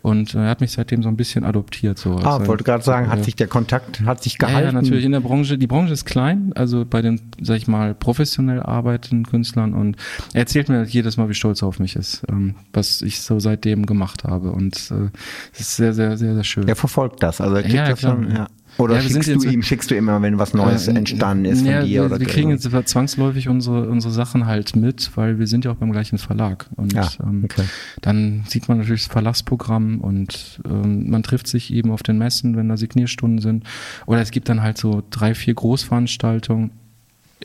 [0.01, 1.97] Und äh, er hat mich seitdem so ein bisschen adoptiert.
[1.99, 4.67] So Ah, ein- wollte gerade sagen, äh, hat sich der Kontakt, hat sich ja, gehalten?
[4.75, 5.57] ja, natürlich in der Branche.
[5.57, 9.73] Die Branche ist klein, also bei den, sag ich mal, professionell arbeitenden Künstlern.
[9.73, 9.97] Und
[10.33, 13.39] er erzählt mir jedes Mal, wie stolz er auf mich ist, ähm, was ich so
[13.39, 14.51] seitdem gemacht habe.
[14.51, 15.09] Und äh,
[15.53, 16.67] es ist sehr, sehr, sehr, sehr schön.
[16.67, 18.15] Er verfolgt das, also er kriegt Ja, das klar.
[18.15, 18.31] schon.
[18.35, 18.47] Ja.
[18.81, 21.79] Oder Ja, schickst du ihm, schickst du immer, wenn was Neues Äh, entstanden ist ja,
[21.79, 22.01] von dir?
[22.01, 25.71] wir, oder wir kriegen jetzt zwangsläufig unsere, unsere Sachen halt mit, weil wir sind ja
[25.71, 26.67] auch beim gleichen Verlag.
[26.75, 27.63] Und Ja, ähm, okay.
[28.01, 32.55] dann sieht man natürlich das Verlagsprogramm und ähm, man trifft sich eben auf den Messen,
[32.55, 33.63] wenn da Signierstunden sind.
[34.05, 36.71] Oder es gibt dann halt so drei, vier Großveranstaltungen,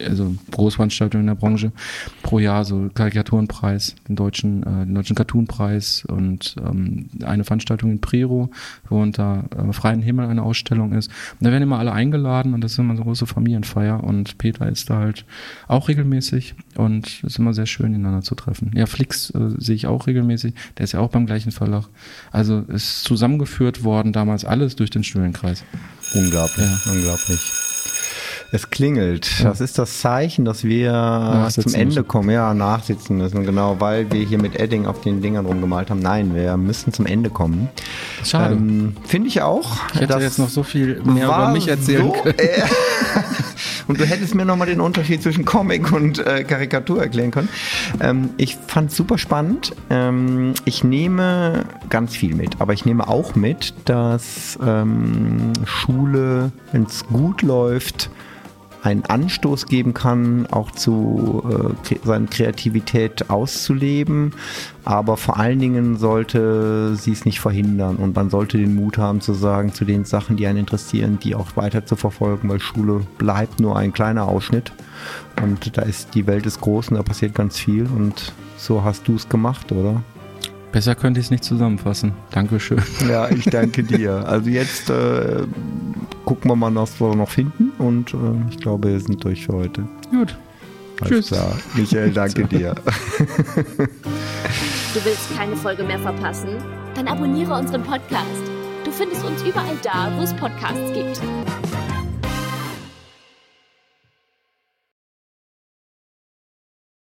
[0.04, 1.72] also Großveranstaltungen in der Branche
[2.22, 8.00] pro Jahr, so Karikaturenpreis, den deutschen, äh, den deutschen Cartoonpreis und ähm, eine Veranstaltung in
[8.00, 8.50] Prero,
[8.88, 11.08] wo unter äh, freien Himmel eine Ausstellung ist.
[11.38, 14.38] Und da werden immer alle eingeladen und das ist immer so eine große Familienfeier und
[14.38, 15.24] Peter ist da halt
[15.68, 18.70] auch regelmäßig und es ist immer sehr schön, ihn einander zu treffen.
[18.74, 21.84] Ja, Flix äh, sehe ich auch regelmäßig, der ist ja auch beim gleichen Verlag.
[22.32, 25.64] Also ist zusammengeführt worden damals alles durch den Stuhlenkreis.
[26.14, 26.92] Unglaublich, Ja.
[26.92, 27.55] unglaublich.
[28.56, 29.44] Es klingelt.
[29.44, 32.08] Das ist das Zeichen, dass wir Nachsitzen zum Ende müssen.
[32.08, 32.30] kommen.
[32.30, 36.00] Ja, nachsitzen müssen, genau, weil wir hier mit Edding auf den Dingern rumgemalt haben.
[36.00, 37.68] Nein, wir müssen zum Ende kommen.
[38.24, 38.54] Schade.
[38.54, 39.76] Ähm, Finde ich auch.
[39.92, 42.38] ich hätte jetzt noch so viel mehr über mich erzählen so, können.
[42.38, 42.62] Äh,
[43.88, 47.50] und du hättest mir nochmal den Unterschied zwischen Comic und äh, Karikatur erklären können.
[48.00, 49.74] Ähm, ich fand es super spannend.
[49.90, 56.84] Ähm, ich nehme ganz viel mit, aber ich nehme auch mit, dass ähm, Schule, wenn
[56.84, 58.08] es gut läuft,
[58.86, 64.32] einen Anstoß geben kann, auch zu äh, kre- seine Kreativität auszuleben.
[64.84, 69.20] Aber vor allen Dingen sollte sie es nicht verhindern und man sollte den Mut haben
[69.20, 73.00] zu sagen, zu den Sachen, die einen interessieren, die auch weiter zu verfolgen, weil Schule
[73.18, 74.72] bleibt nur ein kleiner Ausschnitt
[75.42, 79.08] und da ist die Welt ist groß und da passiert ganz viel und so hast
[79.08, 80.02] du es gemacht, oder?
[80.72, 82.12] Besser könnte ich es nicht zusammenfassen.
[82.30, 82.82] Dankeschön.
[83.08, 84.26] Ja, ich danke dir.
[84.26, 85.44] Also jetzt äh,
[86.24, 88.16] gucken wir mal, was wir noch finden und äh,
[88.50, 89.84] ich glaube, wir sind durch für heute.
[90.10, 90.36] Gut.
[91.00, 91.26] Alles Tschüss.
[91.28, 91.56] klar.
[91.74, 92.74] Michael, danke dir.
[93.76, 96.50] Du willst keine Folge mehr verpassen?
[96.94, 98.26] Dann abonniere unseren Podcast.
[98.84, 101.20] Du findest uns überall da, wo es Podcasts gibt.